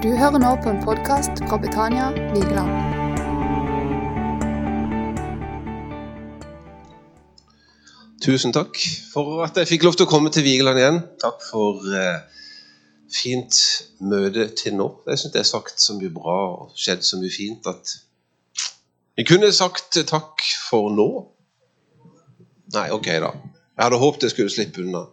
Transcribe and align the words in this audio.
Du 0.00 0.08
hører 0.16 0.40
nå 0.40 0.50
på 0.64 0.70
en 0.72 0.78
podkast 0.80 1.42
fra 1.44 1.58
Betania 1.60 2.06
Vigeland. 2.32 2.70
Tusen 8.24 8.54
takk 8.56 8.80
for 9.12 9.42
at 9.44 9.60
jeg 9.60 9.68
fikk 9.74 9.84
lov 9.84 9.98
til 9.98 10.08
å 10.08 10.10
komme 10.14 10.32
til 10.32 10.46
Vigeland 10.46 10.80
igjen. 10.80 11.02
Takk 11.20 11.44
for 11.44 11.84
eh, 11.92 12.24
fint 13.12 13.60
møte 14.00 14.48
til 14.56 14.78
nå. 14.80 14.88
Jeg 15.04 15.20
syns 15.20 15.36
det 15.36 15.42
er 15.42 15.50
sagt 15.50 15.84
så 15.84 15.98
mye 16.00 16.16
bra 16.16 16.38
og 16.54 16.72
skjedd 16.80 17.04
så 17.04 17.20
mye 17.20 17.36
fint 17.36 17.68
at 17.68 17.92
vi 19.20 19.28
kunne 19.28 19.52
sagt 19.52 20.00
takk 20.08 20.48
for 20.70 20.88
nå. 20.96 21.10
Nei, 22.72 22.88
ok, 22.96 23.12
da. 23.20 23.34
Jeg 23.76 23.84
hadde 23.84 24.00
håpet 24.00 24.30
jeg 24.30 24.38
skulle 24.38 24.56
slippe 24.56 24.80
unna. 24.80 25.10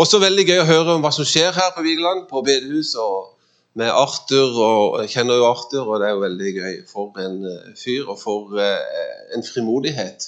Også 0.00 0.20
veldig 0.22 0.46
gøy 0.48 0.62
å 0.62 0.68
høre 0.68 0.96
om 0.96 1.04
hva 1.04 1.12
som 1.12 1.28
skjer 1.28 1.52
her 1.52 1.74
på 1.76 1.84
Vigeland, 1.84 2.26
på 2.30 2.42
bedehuset. 2.46 3.00
og 3.00 3.36
med 3.74 3.90
Arthur, 3.94 4.56
og 4.58 5.00
Jeg 5.00 5.10
kjenner 5.14 5.38
jo 5.38 5.46
Arthur, 5.46 5.86
og 5.86 6.00
det 6.00 6.08
er 6.08 6.16
jo 6.16 6.24
veldig 6.24 6.52
gøy. 6.56 6.76
For 6.90 7.20
en 7.22 7.38
uh, 7.46 7.72
fyr, 7.78 8.08
og 8.08 8.18
for 8.18 8.56
uh, 8.58 9.36
en 9.36 9.44
frimodighet. 9.46 10.26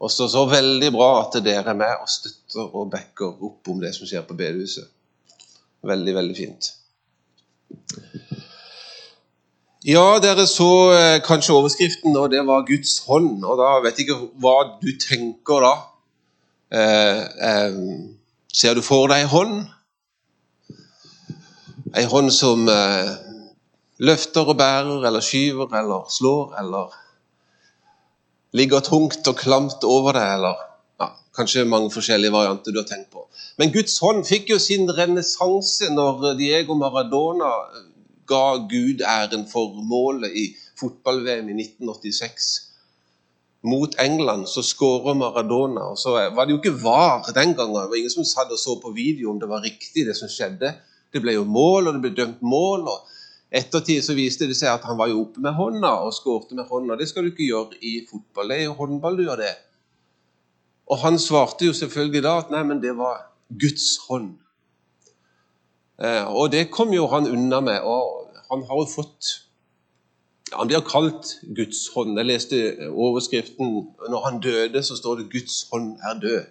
Og 0.00 0.10
så, 0.10 0.28
så 0.28 0.44
veldig 0.48 0.92
bra 0.92 1.10
at 1.22 1.38
dere 1.44 1.72
er 1.72 1.76
med 1.76 2.02
og 2.02 2.08
støtter 2.08 2.68
og 2.76 2.90
backer 2.92 3.32
opp 3.48 3.68
om 3.68 3.80
det 3.80 3.94
som 3.96 4.08
skjer 4.08 4.24
på 4.28 4.36
bedehuset. 4.36 4.88
Veldig, 5.84 6.14
veldig 6.16 6.36
fint. 6.36 6.70
Ja, 9.84 10.04
dere 10.20 10.44
så 10.48 10.70
eh, 10.92 11.18
kanskje 11.24 11.54
overskriften, 11.56 12.16
og 12.16 12.30
det 12.32 12.40
var 12.48 12.66
Guds 12.68 12.98
hånd. 13.06 13.44
Og 13.44 13.60
da 13.60 13.74
vet 13.84 14.00
jeg 14.00 14.08
ikke 14.08 14.18
hva 14.40 14.56
du 14.80 14.90
tenker 15.00 15.64
da. 15.64 15.74
Um, 16.70 18.19
Ser 18.52 18.74
du 18.74 18.82
for 18.82 19.06
deg 19.10 19.22
ei 19.22 19.28
hånd? 19.30 19.60
Ei 21.94 22.02
hånd 22.10 22.32
som 22.34 22.64
eh, 22.70 23.10
løfter 24.02 24.48
og 24.50 24.56
bærer 24.58 25.06
eller 25.06 25.22
skyver 25.22 25.70
eller 25.78 26.08
slår 26.10 26.56
eller 26.58 26.96
ligger 28.58 28.82
tungt 28.82 29.28
og 29.30 29.38
klamt 29.38 29.86
over 29.86 30.18
deg, 30.18 30.32
eller 30.34 30.64
ja, 30.98 31.12
kanskje 31.38 31.62
mange 31.62 31.92
forskjellige 31.94 32.34
varianter 32.34 32.74
du 32.74 32.80
har 32.80 32.88
tenkt 32.88 33.12
på. 33.14 33.22
Men 33.62 33.70
Guds 33.74 34.00
hånd 34.02 34.24
fikk 34.26 34.50
jo 34.50 34.58
sin 34.58 34.90
renessanse 34.98 35.92
når 35.94 36.32
Diego 36.40 36.74
Maradona 36.74 37.52
ga 38.30 38.44
Gud 38.66 39.06
æren 39.06 39.46
for 39.50 39.78
målet 39.86 40.34
i 40.34 40.48
fotball-VM 40.80 41.52
i 41.54 41.60
1986 41.68 42.69
mot 43.62 43.94
England, 44.00 44.48
så 44.48 44.62
skårer 44.64 45.14
Maradona. 45.14 45.90
og 45.92 45.98
Så 45.98 46.14
var 46.34 46.44
det 46.44 46.54
jo 46.54 46.60
ikke 46.60 46.82
var 46.82 47.28
den 47.34 47.54
gangen. 47.54 47.76
Det 47.76 47.90
var 47.90 47.96
ingen 47.96 48.10
som 48.10 48.24
satt 48.24 48.52
og 48.52 48.58
så 48.58 48.78
på 48.82 48.92
video 48.96 49.30
om 49.30 49.40
det 49.40 49.48
var 49.48 49.64
riktig, 49.64 50.06
det 50.06 50.16
som 50.16 50.28
skjedde. 50.28 50.74
Det 51.12 51.20
ble 51.22 51.34
jo 51.34 51.44
mål, 51.44 51.88
og 51.88 51.94
det 51.94 52.02
ble 52.04 52.14
dømt 52.16 52.42
mål. 52.42 52.88
og 52.88 52.98
ettertid 53.50 54.04
så 54.06 54.14
viste 54.14 54.46
det 54.46 54.54
seg 54.56 54.70
at 54.70 54.84
han 54.86 54.98
var 54.98 55.10
jo 55.10 55.24
oppe 55.24 55.42
med 55.42 55.56
hånda 55.58 55.90
og 56.06 56.14
skårte 56.14 56.54
med 56.54 56.68
hånda. 56.70 56.96
Det 56.96 57.08
skal 57.10 57.26
du 57.26 57.32
ikke 57.32 57.48
gjøre 57.48 57.80
i 57.82 58.06
fotball. 58.10 58.52
Det 58.52 58.58
er 58.58 58.68
jo 58.68 58.76
håndball 58.78 59.18
du 59.18 59.24
gjør 59.26 59.42
det. 59.42 59.54
Og 60.90 61.02
han 61.02 61.18
svarte 61.22 61.66
jo 61.66 61.74
selvfølgelig 61.74 62.22
da 62.22 62.36
at 62.38 62.54
nei, 62.54 62.62
men 62.66 62.82
det 62.82 62.94
var 62.98 63.26
Guds 63.50 63.98
hånd. 64.06 64.32
Eh, 65.98 66.26
og 66.30 66.50
det 66.54 66.70
kom 66.70 66.94
jo 66.94 67.08
han 67.10 67.28
unna 67.30 67.60
med. 67.60 67.82
Og 67.82 68.38
han 68.50 68.64
har 68.66 68.82
jo 68.82 68.88
fått 68.90 69.34
han 70.52 70.70
blir 70.70 70.82
kalt 70.86 71.36
Guds 71.56 71.88
hånd. 71.94 72.18
Jeg 72.18 72.26
leste 72.26 72.56
overskriften 72.90 73.74
når 74.10 74.24
han 74.24 74.40
døde, 74.42 74.82
så 74.82 74.96
står 74.96 75.20
det 75.20 75.30
'Guds 75.32 75.66
hånd 75.72 75.92
er 76.10 76.20
død'. 76.24 76.48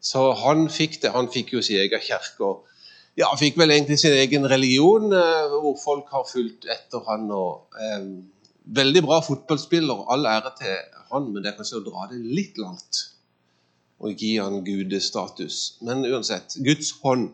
Så 0.00 0.32
han 0.32 0.68
fikk 0.70 1.02
det. 1.02 1.10
Han 1.10 1.30
fikk 1.32 1.52
jo 1.52 1.62
sin 1.62 1.80
egen 1.80 2.00
kirke. 2.00 2.50
Ja, 3.16 3.30
han 3.30 3.38
fikk 3.38 3.58
vel 3.58 3.70
egentlig 3.70 3.98
sin 3.98 4.12
egen 4.12 4.50
religion, 4.50 5.12
eh, 5.12 5.48
hvor 5.48 5.78
folk 5.84 6.10
har 6.10 6.26
fulgt 6.32 6.66
etter 6.66 7.00
han. 7.08 7.30
Og, 7.30 7.66
eh, 7.80 8.04
veldig 8.64 9.02
bra 9.02 9.20
fotballspiller, 9.20 10.04
all 10.12 10.26
ære 10.26 10.52
til 10.60 10.76
han, 11.12 11.32
men 11.32 11.42
det 11.42 11.52
er 11.52 11.56
kanskje 11.56 11.80
å 11.80 11.86
dra 11.88 12.08
det 12.10 12.20
litt 12.20 12.58
langt 12.58 13.14
og 14.00 14.20
gi 14.20 14.36
han 14.36 14.64
gudestatus. 14.64 15.78
Men 15.80 16.04
uansett, 16.04 16.56
Guds 16.64 16.90
hånd 17.02 17.30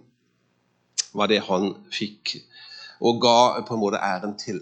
var 1.15 1.27
det 1.27 1.41
han 1.49 1.73
fikk 1.91 2.37
og 3.01 3.21
ga 3.23 3.39
på 3.67 3.75
en 3.75 3.81
måte 3.81 4.03
æren 4.03 4.37
til. 4.39 4.61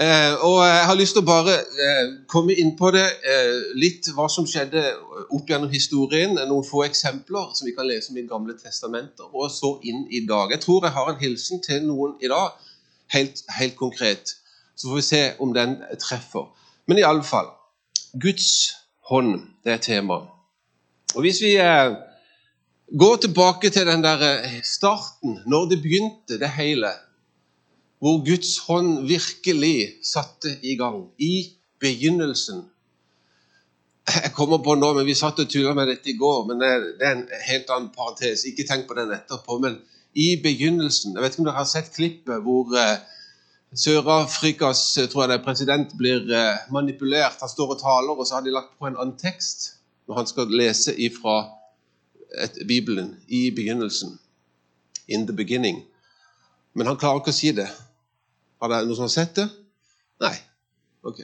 Eh, 0.00 0.34
og 0.46 0.64
Jeg 0.64 0.86
har 0.86 0.96
lyst 0.96 1.12
til 1.12 1.20
å 1.20 1.28
bare 1.28 1.54
eh, 1.84 2.12
komme 2.30 2.54
inn 2.56 2.70
på 2.78 2.88
det 2.94 3.04
eh, 3.04 3.58
litt, 3.76 4.06
hva 4.16 4.30
som 4.32 4.46
skjedde 4.48 4.80
opp 5.28 5.50
gjennom 5.50 5.68
historien. 5.72 6.38
Noen 6.38 6.64
få 6.64 6.86
eksempler 6.86 7.50
som 7.56 7.68
vi 7.68 7.74
kan 7.76 7.88
lese 7.88 8.12
om 8.12 8.16
i 8.16 8.24
Gamle 8.28 8.56
testamenter, 8.56 9.28
og 9.28 9.50
så 9.52 9.74
inn 9.84 10.06
i 10.08 10.22
dag. 10.28 10.54
Jeg 10.54 10.64
tror 10.64 10.86
jeg 10.86 10.96
har 10.96 11.12
en 11.12 11.20
hilsen 11.20 11.60
til 11.66 11.84
noen 11.84 12.16
i 12.24 12.30
dag, 12.32 12.56
helt, 13.12 13.44
helt 13.58 13.76
konkret. 13.76 14.36
Så 14.72 14.88
får 14.88 15.02
vi 15.02 15.06
se 15.10 15.22
om 15.44 15.52
den 15.52 15.76
treffer. 16.00 16.48
Men 16.88 16.98
i 16.98 17.04
alle 17.04 17.26
fall 17.26 17.52
Guds 18.16 18.72
hånd, 19.10 19.36
det 19.66 19.76
er 19.76 19.84
temaet. 19.84 20.32
Og 21.14 21.26
Hvis 21.26 21.42
vi 21.42 21.58
eh, 21.60 21.92
Gå 22.98 23.16
tilbake 23.22 23.70
til 23.70 23.86
den 23.86 24.02
der 24.02 24.18
eh, 24.18 24.62
starten, 24.66 25.38
når 25.46 25.68
det 25.70 25.76
begynte, 25.82 26.38
det 26.38 26.48
hele. 26.56 26.88
Hvor 28.02 28.24
Guds 28.26 28.58
hånd 28.58 29.06
virkelig 29.06 29.88
satte 30.02 30.56
i 30.62 30.74
gang. 30.74 31.04
I 31.18 31.52
begynnelsen. 31.80 32.64
Jeg 34.24 34.32
kommer 34.34 34.58
på 34.58 34.74
nå, 34.74 34.92
men 34.94 35.06
Vi 35.06 35.14
satt 35.14 35.38
og 35.38 35.46
tulla 35.48 35.74
med 35.74 35.86
dette 35.86 36.10
i 36.10 36.16
går, 36.18 36.46
men 36.48 36.58
det 36.58 36.70
er 37.06 37.12
en 37.12 37.22
helt 37.46 37.70
annen 37.70 37.92
parentes. 37.94 38.42
Ikke 38.44 38.66
tenk 38.66 38.88
på 38.88 38.98
den 38.98 39.14
etterpå. 39.14 39.60
Men 39.62 39.78
i 40.14 40.34
begynnelsen 40.42 41.14
Jeg 41.14 41.22
vet 41.22 41.32
ikke 41.32 41.44
om 41.44 41.50
dere 41.52 41.60
har 41.62 41.70
sett 41.70 41.94
klippet 41.94 42.42
hvor 42.42 42.74
eh, 42.74 42.98
Sør-Afrikas 43.70 44.82
tror 45.12 45.22
jeg 45.22 45.30
det 45.30 45.38
er, 45.38 45.46
president 45.46 45.94
blir 45.94 46.26
eh, 46.26 46.66
manipulert. 46.74 47.38
Han 47.38 47.54
står 47.54 47.76
og 47.76 47.80
taler, 47.86 48.18
og 48.18 48.26
så 48.26 48.40
har 48.40 48.42
de 48.42 48.58
lagt 48.58 48.74
på 48.78 48.90
en 48.90 48.98
annen 48.98 49.14
tekst 49.14 49.76
når 50.08 50.24
han 50.24 50.26
skal 50.34 50.50
lese 50.50 50.98
ifra 50.98 51.59
et, 52.38 52.58
Bibelen 52.68 53.16
i 53.28 53.50
begynnelsen. 53.50 54.18
In 55.08 55.26
the 55.26 55.36
beginning. 55.36 55.84
Men 56.74 56.86
han 56.86 56.98
klarer 56.98 57.20
ikke 57.20 57.34
å 57.34 57.40
si 57.40 57.52
det. 57.56 57.66
Har 58.60 58.70
det 58.70 58.84
noen 58.86 58.98
som 58.98 59.08
har 59.08 59.14
sett 59.14 59.34
det? 59.40 59.48
Nei. 60.22 60.36
Ok. 61.02 61.22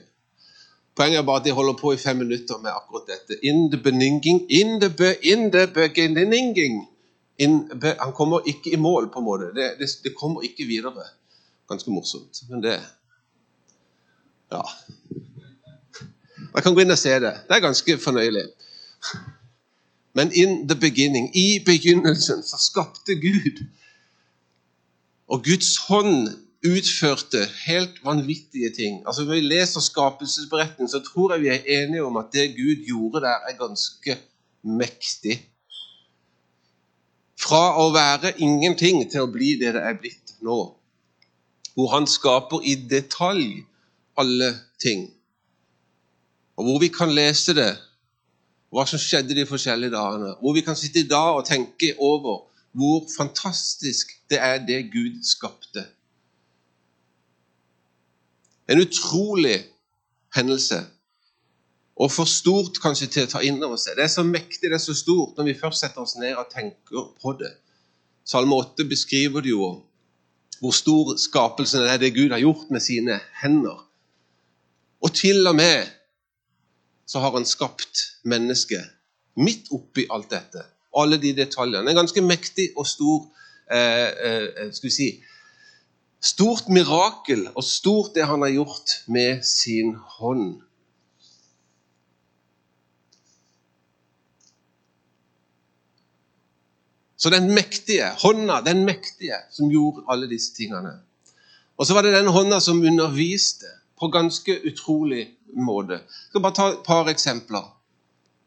Poenget 0.97 1.21
er 1.21 1.27
bare 1.29 1.43
at 1.43 1.47
de 1.47 1.53
holder 1.53 1.77
på 1.77 1.93
i 1.93 2.01
fem 2.01 2.17
minutter 2.17 2.59
med 2.63 2.73
akkurat 2.73 3.11
dette. 3.11 3.37
In 3.45 3.69
the 3.71 3.79
beginning 3.79 4.47
In 4.49 4.81
the, 4.81 4.89
be, 4.89 5.13
in 5.23 5.51
the 5.53 5.67
beginning 5.67 6.57
in, 7.39 7.69
be, 7.69 7.95
Han 8.01 8.13
kommer 8.13 8.49
ikke 8.49 8.73
i 8.73 8.77
mål, 8.81 9.11
på 9.13 9.21
en 9.21 9.25
måte. 9.25 9.53
Det, 9.55 9.75
det, 9.79 9.91
det 10.05 10.15
kommer 10.17 10.43
ikke 10.43 10.65
videre. 10.65 11.05
Ganske 11.69 11.91
morsomt. 11.91 12.43
Men 12.51 12.63
det 12.63 12.81
Ja. 14.53 14.63
Jeg 16.55 16.63
kan 16.63 16.75
gå 16.75 16.81
inn 16.81 16.95
og 16.95 16.99
se 16.99 17.13
det. 17.21 17.33
Det 17.49 17.57
er 17.57 17.61
ganske 17.61 17.99
fornøyelig. 18.01 18.47
Men 20.17 20.33
in 20.33 20.69
the 20.69 20.75
beginning, 20.75 21.37
i 21.37 21.61
begynnelsen, 21.65 22.43
så 22.43 22.57
skapte 22.71 23.15
Gud. 23.21 23.65
Og 25.29 25.45
Guds 25.45 25.77
hånd 25.77 26.29
utførte 26.65 27.43
helt 27.67 27.99
vanvittige 28.05 28.71
ting. 28.77 29.03
Altså 29.07 29.25
Når 29.25 29.35
vi 29.35 29.41
leser 29.41 29.81
skapelsesberetningen, 29.81 30.89
så 30.89 31.01
tror 31.01 31.33
jeg 31.33 31.43
vi 31.43 31.49
er 31.49 31.83
enige 31.83 32.05
om 32.05 32.17
at 32.17 32.33
det 32.33 32.57
Gud 32.57 32.87
gjorde 32.87 33.21
der, 33.21 33.37
er 33.49 33.59
ganske 33.59 34.17
mektig. 34.63 35.37
Fra 37.37 37.77
å 37.85 37.91
være 37.93 38.33
ingenting 38.41 39.05
til 39.11 39.27
å 39.27 39.33
bli 39.33 39.53
det 39.61 39.75
det 39.77 39.85
er 39.85 40.01
blitt 40.01 40.33
nå. 40.41 40.61
Hvor 41.77 41.93
han 41.93 42.09
skaper 42.09 42.65
i 42.65 42.75
detalj 42.89 43.67
alle 44.17 44.55
ting. 44.81 45.11
Og 46.57 46.65
hvor 46.65 46.81
vi 46.81 46.89
kan 46.89 47.13
lese 47.13 47.53
det 47.55 47.75
hva 48.75 48.85
som 48.89 49.01
skjedde 49.01 49.37
de 49.37 49.47
forskjellige 49.47 49.95
dagene. 49.95 50.35
Hvor 50.41 50.55
vi 50.57 50.65
kan 50.67 50.77
sitte 50.77 51.01
i 51.01 51.09
dag 51.09 51.39
og 51.39 51.47
tenke 51.47 51.95
over 51.99 52.45
hvor 52.77 53.07
fantastisk 53.17 54.13
det 54.31 54.39
er 54.43 54.59
det 54.67 54.91
Gud 54.93 55.23
skapte. 55.25 55.87
En 58.69 58.83
utrolig 58.83 59.65
hendelse. 60.35 60.83
Og 61.97 62.13
for 62.13 62.29
stort 62.29 62.77
kanskje 62.83 63.09
til 63.09 63.25
å 63.25 63.31
ta 63.31 63.41
inn 63.47 63.63
over 63.65 63.79
seg. 63.81 63.97
Det 63.97 64.05
er 64.05 64.13
så 64.13 64.27
mektig, 64.27 64.69
det 64.69 64.77
er 64.77 64.83
så 64.83 64.95
stort 64.97 65.39
når 65.39 65.49
vi 65.49 65.61
først 65.61 65.81
setter 65.81 66.03
oss 66.03 66.19
ned 66.21 66.37
og 66.37 66.51
tenker 66.53 67.09
på 67.23 67.33
det. 67.41 67.55
Salme 68.27 68.59
8 68.59 68.85
beskriver 68.91 69.45
det 69.45 69.55
jo 69.55 69.71
hvor 70.61 70.73
stor 70.73 71.17
skapelsen 71.21 71.85
er, 71.85 71.99
det 72.01 72.15
Gud 72.17 72.33
har 72.33 72.41
gjort 72.41 72.71
med 72.73 72.81
sine 72.81 73.19
hender. 73.43 73.83
Og 75.05 75.13
til 75.15 75.47
og 75.47 75.57
med 75.57 75.85
så 77.07 77.23
har 77.23 77.33
han 77.33 77.47
skapt 77.47 78.03
mennesket 78.25 78.85
midt 79.37 79.71
oppi 79.75 80.07
alt 80.11 80.31
dette. 80.31 80.65
Alle 80.97 81.19
de 81.21 81.33
detaljene. 81.37 81.91
En 81.91 82.01
ganske 82.03 82.23
mektig 82.25 82.71
og 82.77 82.87
stor 82.89 83.27
eh, 83.71 84.11
eh, 84.29 84.71
skal 84.73 84.89
vi 84.89 84.95
si, 84.95 85.11
Stort 86.27 86.71
mirakel 86.73 87.45
og 87.53 87.63
stort 87.63 88.15
det 88.17 88.25
han 88.27 88.43
har 88.43 88.51
gjort 88.51 88.95
med 89.13 89.45
sin 89.47 89.93
hånd. 90.17 90.63
Så 97.17 97.31
den 97.31 97.47
mektige, 97.55 98.09
hånda, 98.23 98.61
den 98.65 98.83
mektige 98.89 99.39
som 99.53 99.71
gjorde 99.71 100.05
alle 100.09 100.27
disse 100.31 100.55
tingene. 100.57 100.97
Og 101.77 101.87
så 101.87 101.95
var 101.95 102.03
det 102.03 102.17
den 102.17 102.33
hånda 102.33 102.59
som 102.65 102.83
underviste 102.83 103.71
på 104.01 104.09
ganske 104.09 104.61
utrolig 104.67 105.29
måte. 105.57 105.93
Jeg 105.93 106.31
skal 106.31 106.43
bare 106.43 106.55
ta 106.55 106.69
et 106.73 106.85
par 106.87 107.09
eksempler. 107.09 107.65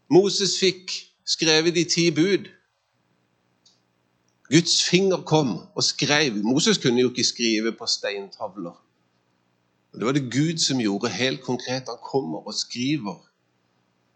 Moses 0.10 0.58
fikk 0.60 0.94
skrevet 1.26 1.76
de 1.76 1.84
ti 1.84 2.10
bud. 2.12 2.50
Guds 4.50 4.84
finger 4.90 5.22
kom 5.22 5.58
og 5.76 5.84
skrev. 5.84 6.44
Moses 6.44 6.78
kunne 6.78 7.02
jo 7.02 7.10
ikke 7.10 7.24
skrive 7.24 7.72
på 7.72 7.86
steintavler. 7.86 8.78
Det 9.94 10.06
var 10.06 10.12
det 10.12 10.32
Gud 10.32 10.58
som 10.58 10.80
gjorde 10.80 11.10
helt 11.10 11.42
konkret. 11.42 11.90
Han 11.90 12.02
kommer 12.12 12.48
og 12.48 12.54
skriver 12.54 13.18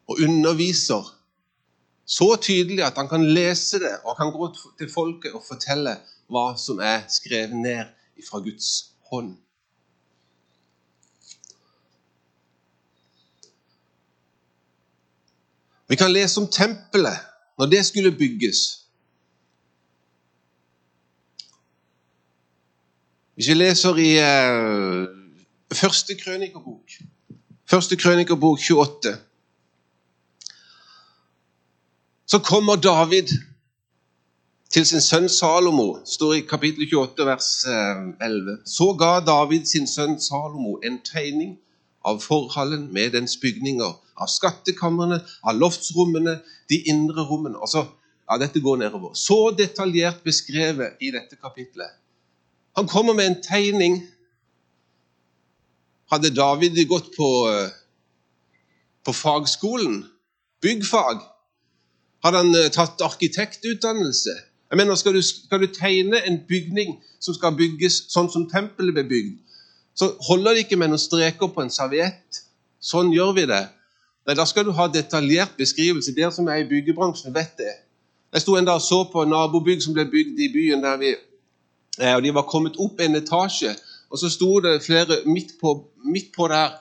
og 0.08 0.18
underviser 0.24 1.20
så 2.06 2.36
tydelig 2.42 2.84
at 2.84 2.98
han 2.98 3.08
kan 3.08 3.24
lese 3.26 3.80
det 3.80 3.96
og 4.04 4.18
kan 4.18 4.32
gå 4.32 4.50
til 4.78 4.90
folket 4.92 5.32
og 5.34 5.44
fortelle 5.48 5.96
hva 6.28 6.54
som 6.60 6.82
er 6.84 7.06
skrevet 7.10 7.56
ned 7.56 7.86
fra 8.30 8.42
Guds 8.44 8.70
hånd. 9.12 9.38
Vi 15.94 15.98
kan 15.98 16.12
lese 16.12 16.42
om 16.42 16.48
tempelet 16.48 17.20
når 17.58 17.66
det 17.66 17.86
skulle 17.86 18.12
bygges. 18.12 18.58
Hvis 23.36 23.48
vi 23.48 23.54
leser 23.54 24.00
i 24.02 24.08
eh, 24.18 25.04
første 25.74 26.16
krønikerbok, 26.18 26.96
første 27.70 27.96
krønikerbok 27.96 28.58
28, 28.58 29.18
så 32.26 32.40
kommer 32.40 32.76
David 32.76 33.30
til 34.70 34.86
sin 34.86 35.02
sønn 35.02 35.30
Salomo, 35.30 36.00
står 36.06 36.34
i 36.34 36.46
kapittel 36.50 36.90
28, 36.90 37.26
vers 37.30 37.52
11. 37.70 38.18
Eh, 38.18 38.66
så 38.66 38.96
ga 38.98 39.20
David 39.30 39.70
sin 39.70 39.86
sønn 39.88 40.18
Salomo 40.20 40.80
en 40.82 40.98
tegning 41.06 41.60
av 42.04 42.20
forhallen 42.20 42.88
med 42.94 43.14
dens 43.16 43.38
bygninger, 43.42 43.94
av 44.16 44.30
skattekamrene, 44.30 45.22
av 45.44 45.58
loftsrommene, 45.58 46.38
de 46.70 46.80
indre 46.92 47.26
rommene. 47.28 47.58
Og 47.58 47.70
så, 47.70 47.86
ja, 48.30 48.38
dette 48.42 48.62
går 48.64 48.82
nedover. 48.84 49.14
Så 49.18 49.54
detaljert 49.58 50.24
beskrevet 50.24 51.00
i 51.02 51.12
dette 51.16 51.40
kapitlet. 51.40 52.00
Han 52.78 52.88
kommer 52.88 53.14
med 53.14 53.26
en 53.26 53.42
tegning. 53.44 54.02
Hadde 56.12 56.34
David 56.36 56.78
gått 56.88 57.14
på, 57.18 57.30
eh, 57.50 57.70
på 59.06 59.14
fagskolen, 59.14 60.04
byggfag, 60.62 61.22
hadde 62.24 62.38
han 62.38 62.56
eh, 62.56 62.72
tatt 62.72 63.02
arkitektutdannelse? 63.02 64.36
Jeg 64.72 64.78
mener, 64.78 64.96
skal 64.96 65.14
du, 65.14 65.22
skal 65.22 65.62
du 65.62 65.68
tegne 65.68 66.22
en 66.28 66.40
bygning 66.48 66.96
som 67.20 67.36
skal 67.36 67.56
bygges 67.58 68.06
sånn 68.14 68.30
som 68.32 68.48
tempelet 68.50 68.96
ble 68.96 69.04
bygd, 69.10 69.34
så 69.96 70.10
holder 70.28 70.52
det 70.52 70.66
ikke 70.66 70.80
med 70.82 70.92
noen 70.92 71.02
streker 71.02 71.52
på 71.54 71.64
en 71.64 71.72
serviett. 71.74 72.44
Sånn 72.84 73.14
gjør 73.14 73.34
vi 73.38 73.46
det. 73.50 73.64
Nei, 74.28 74.36
Da 74.36 74.46
skal 74.46 74.66
du 74.66 74.72
ha 74.72 74.88
detaljert 74.88 75.58
beskrivelse. 75.58 76.16
Dere 76.16 76.32
som 76.32 76.48
er 76.48 76.64
i 76.64 76.68
byggebransjen, 76.70 77.34
vet 77.36 77.58
det. 77.58 77.74
Jeg 78.34 78.42
sto 78.42 78.56
en 78.58 78.66
dag 78.66 78.82
og 78.82 78.82
så 78.82 79.04
på 79.12 79.26
nabobygg 79.30 79.84
som 79.84 79.94
ble 79.94 80.06
bygd 80.10 80.40
i 80.40 80.50
byen. 80.54 80.82
der 80.82 80.98
vi, 80.98 81.16
og 82.16 82.24
De 82.24 82.34
var 82.34 82.50
kommet 82.50 82.80
opp 82.80 83.00
en 83.00 83.16
etasje, 83.16 83.76
og 84.10 84.20
så 84.20 84.30
sto 84.30 84.60
det 84.60 84.84
flere 84.84 85.22
midt 85.26 85.60
på, 85.62 85.84
midt 86.06 86.34
på 86.36 86.48
der 86.48 86.80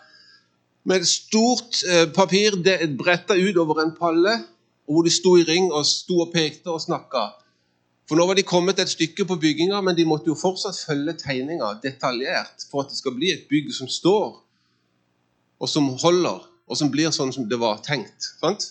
med 0.84 0.96
et 0.96 1.06
stort 1.06 1.82
eh, 1.86 2.08
papir 2.12 2.56
bretta 2.98 3.34
ut 3.34 3.56
over 3.56 3.82
en 3.82 3.94
palle, 3.94 4.44
hvor 4.86 5.02
de 5.02 5.10
sto 5.10 5.36
i 5.36 5.44
ring 5.46 5.72
og 5.72 5.86
sto 5.86 6.20
og 6.20 6.32
pekte 6.32 6.70
og 6.70 6.80
snakka. 6.80 7.28
For 8.08 8.18
nå 8.18 8.26
var 8.26 8.36
de 8.36 8.44
kommet 8.46 8.80
et 8.82 8.90
stykke 8.90 9.24
på 9.28 9.38
bygginga, 9.40 9.80
men 9.80 9.96
de 9.96 10.06
måtte 10.08 10.30
jo 10.30 10.36
fortsatt 10.38 10.78
følge 10.86 11.14
tegninga 11.20 11.68
detaljert 11.84 12.66
for 12.70 12.82
at 12.82 12.90
det 12.90 12.98
skal 12.98 13.14
bli 13.16 13.30
et 13.32 13.46
bygg 13.50 13.70
som 13.74 13.90
står, 13.90 14.34
og 15.62 15.70
som 15.70 15.92
holder, 16.02 16.42
og 16.66 16.78
som 16.78 16.90
blir 16.90 17.12
sånn 17.14 17.32
som 17.34 17.46
det 17.48 17.58
var 17.62 17.82
tenkt. 17.86 18.32
Sant? 18.40 18.66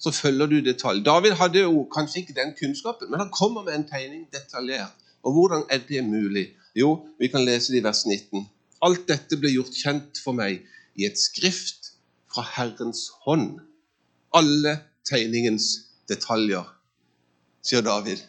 Så 0.00 0.12
følger 0.16 0.48
du 0.48 0.60
detalj. 0.64 1.02
David 1.04 1.36
hadde 1.40 1.64
jo 1.66 1.84
kanskje 1.92 2.22
ikke 2.22 2.36
den 2.38 2.54
kunnskapen, 2.56 3.10
men 3.10 3.20
han 3.20 3.32
kommer 3.34 3.66
med 3.66 3.74
en 3.74 3.88
tegning 3.90 4.24
detaljert. 4.32 4.94
Og 5.26 5.34
hvordan 5.36 5.66
er 5.68 5.82
det 5.88 6.04
mulig? 6.06 6.46
Jo, 6.78 6.94
vi 7.18 7.28
kan 7.28 7.44
lese 7.44 7.74
det 7.74 7.82
i 7.82 7.84
vers 7.84 8.06
19. 8.06 8.46
Alt 8.86 9.04
dette 9.10 9.36
ble 9.36 9.50
gjort 9.52 9.76
kjent 9.76 10.22
for 10.24 10.36
meg 10.36 10.62
i 10.96 11.04
et 11.08 11.18
skrift 11.20 11.92
fra 12.32 12.46
Herrens 12.54 13.10
hånd. 13.26 13.58
Alle 14.32 14.78
tegningens 15.04 15.72
detaljer, 16.08 16.64
sier 17.66 17.84
David. 17.84 18.22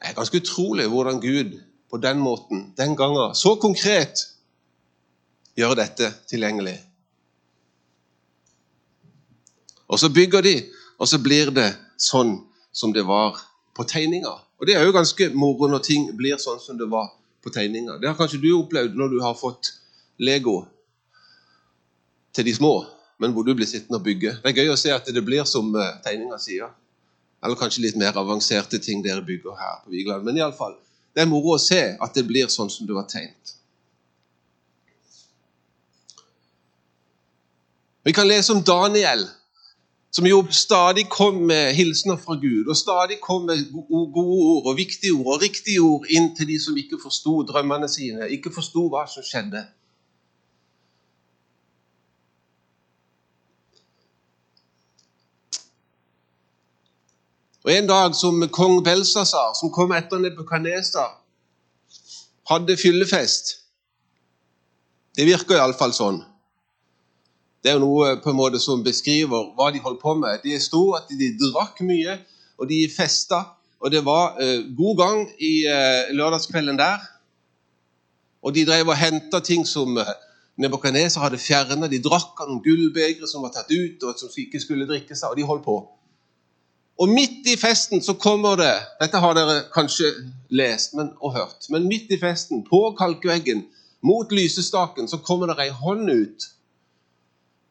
Det 0.00 0.08
er 0.08 0.16
ganske 0.16 0.40
utrolig 0.40 0.86
hvordan 0.88 1.20
Gud 1.20 1.58
på 1.90 1.98
den 2.00 2.18
måten, 2.18 2.72
den 2.76 2.96
gangen, 2.96 3.34
så 3.34 3.54
konkret 3.60 4.22
gjør 5.58 5.74
dette 5.76 6.12
tilgjengelig. 6.30 6.78
Og 9.90 9.98
så 9.98 10.08
bygger 10.08 10.40
de, 10.46 10.54
og 10.98 11.08
så 11.08 11.18
blir 11.18 11.50
det 11.50 11.72
sånn 11.98 12.36
som 12.72 12.94
det 12.94 13.02
var 13.06 13.40
på 13.76 13.84
tegninga. 13.84 14.32
Og 14.60 14.68
det 14.68 14.76
er 14.76 14.86
jo 14.86 14.94
ganske 14.94 15.30
moro 15.34 15.68
når 15.68 15.82
ting 15.84 16.06
blir 16.16 16.38
sånn 16.40 16.60
som 16.62 16.78
det 16.78 16.86
var 16.88 17.10
på 17.42 17.50
tegninga. 17.52 17.98
Det 17.98 18.08
har 18.08 18.16
kanskje 18.18 18.40
du 18.42 18.52
opplevd 18.54 18.96
når 18.96 19.14
du 19.14 19.20
har 19.24 19.34
fått 19.34 19.74
Lego 20.20 20.62
til 22.36 22.46
de 22.46 22.54
små, 22.54 22.74
men 23.18 23.32
hvor 23.32 23.44
du 23.44 23.54
blir 23.56 23.66
sittende 23.66 23.98
og 23.98 24.04
bygge. 24.04 24.36
Det 24.42 24.52
er 24.52 24.62
gøy 24.62 24.74
å 24.74 24.78
se 24.78 24.92
at 24.94 25.08
det 25.08 25.22
blir 25.24 25.46
som 25.48 25.72
eh, 25.74 25.96
tegninga 26.04 26.38
sier. 26.40 26.70
Eller 27.40 27.56
kanskje 27.56 27.86
litt 27.86 27.96
mer 27.96 28.16
avanserte 28.20 28.78
ting 28.82 29.02
dere 29.04 29.24
bygger 29.24 29.56
her 29.56 29.80
på 29.84 29.94
Vigeland. 29.94 30.26
Men 30.26 30.40
iallfall, 30.40 30.76
det 31.14 31.24
er 31.24 31.30
moro 31.30 31.56
å 31.56 31.62
se 31.62 31.80
at 31.96 32.14
det 32.16 32.26
blir 32.28 32.50
sånn 32.52 32.70
som 32.72 32.88
det 32.88 32.96
var 32.96 33.08
tegnet. 33.08 33.56
Vi 38.04 38.12
kan 38.16 38.28
lese 38.28 38.52
om 38.52 38.62
Daniel, 38.64 39.26
som 40.10 40.26
jo 40.26 40.40
stadig 40.50 41.04
kom 41.12 41.42
med 41.46 41.74
hilsener 41.76 42.16
fra 42.20 42.36
Gud. 42.40 42.68
Og 42.68 42.76
stadig 42.76 43.20
kom 43.20 43.44
med 43.48 43.68
gode 43.72 44.24
ord 44.24 44.70
og 44.72 44.78
viktige 44.78 45.12
ord 45.16 45.34
og 45.36 45.44
riktige 45.44 45.82
ord 45.84 46.08
inn 46.08 46.32
til 46.36 46.48
de 46.48 46.56
som 46.60 46.76
ikke 46.76 47.00
forsto 47.02 47.42
drømmene 47.48 47.88
sine, 47.88 48.28
ikke 48.36 48.52
forsto 48.54 48.88
hva 48.92 49.04
som 49.08 49.24
skjedde. 49.26 49.62
Og 57.64 57.72
En 57.72 57.86
dag 57.86 58.14
som 58.16 58.40
kong 58.48 58.78
Belsasar, 58.84 59.52
som 59.60 59.72
kom 59.72 59.92
etter 59.92 60.18
Nebukadnesar, 60.18 61.10
hadde 62.48 62.76
fyllefest 62.80 63.58
Det 65.16 65.26
virker 65.28 65.58
iallfall 65.58 65.92
sånn. 65.92 66.22
Det 67.60 67.68
er 67.68 67.76
jo 67.76 67.82
noe 67.82 68.14
på 68.24 68.30
en 68.30 68.38
måte 68.38 68.60
som 68.62 68.80
beskriver 68.80 69.50
hva 69.58 69.66
de 69.74 69.82
holdt 69.84 70.00
på 70.00 70.14
med. 70.16 70.40
De 70.40 70.54
sto 70.62 70.94
at 70.96 71.10
de 71.10 71.28
drakk 71.36 71.82
mye, 71.84 72.14
og 72.56 72.70
de 72.70 72.78
festa. 72.88 73.42
Og 73.82 73.92
det 73.92 74.00
var 74.06 74.38
eh, 74.40 74.62
god 74.78 74.96
gang 74.96 75.26
i 75.42 75.66
eh, 75.68 76.14
lørdagskvelden 76.16 76.78
der. 76.80 77.04
Og 78.40 78.54
de 78.56 78.64
drev 78.70 78.94
og 78.94 78.96
henta 78.96 79.42
ting 79.44 79.66
som 79.68 79.98
eh, 80.00 80.14
Nebukadnesar 80.62 81.26
hadde 81.26 81.42
fjerna. 81.42 81.90
De 81.90 82.00
drakk 82.00 82.40
av 82.40 82.48
noen 82.48 82.62
gullbegre 82.64 83.28
som 83.28 83.44
var 83.44 83.52
tatt 83.52 83.68
ut, 83.74 84.00
og 84.06 84.16
som 84.16 84.32
ikke 84.32 84.62
skulle 84.62 84.88
drikkes 84.88 85.26
av. 85.26 85.34
Og 85.34 85.42
de 85.42 85.48
holdt 85.50 85.66
på. 85.66 85.80
Og 87.00 87.08
midt 87.08 87.46
i 87.48 87.56
festen 87.56 88.02
så 88.04 88.12
kommer 88.20 88.58
det 88.60 88.72
Dette 89.00 89.20
har 89.22 89.36
dere 89.36 89.62
kanskje 89.72 90.10
lest 90.52 90.94
men, 90.94 91.14
og 91.20 91.32
hørt. 91.36 91.68
Men 91.72 91.88
midt 91.88 92.12
i 92.12 92.18
festen, 92.20 92.64
på 92.66 92.90
kalkveggen, 92.98 93.64
mot 94.04 94.32
lysestaken, 94.32 95.08
så 95.08 95.20
kommer 95.24 95.48
det 95.48 95.64
ei 95.64 95.70
hånd 95.72 96.10
ut. 96.10 96.48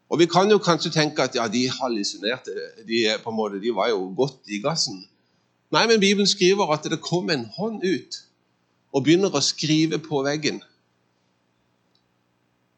Og 0.09 0.19
vi 0.19 0.25
kan 0.25 0.49
jo 0.49 0.57
kanskje 0.57 0.91
tenke 0.93 1.21
at 1.23 1.35
ja, 1.37 1.45
de 1.47 1.67
hallusinerte. 1.69 2.55
De, 2.87 3.03
de 3.61 3.75
var 3.75 3.89
jo 3.89 4.13
godt 4.17 4.49
i 4.49 4.61
gassen. 4.63 5.03
Nei, 5.71 5.85
men 5.87 6.01
Bibelen 6.01 6.27
skriver 6.27 6.73
at 6.73 6.89
det 6.89 7.01
kom 7.01 7.29
en 7.29 7.45
hånd 7.57 7.85
ut 7.85 8.21
og 8.89 9.03
begynner 9.05 9.35
å 9.35 9.41
skrive 9.45 9.99
på 10.01 10.23
veggen. 10.25 10.63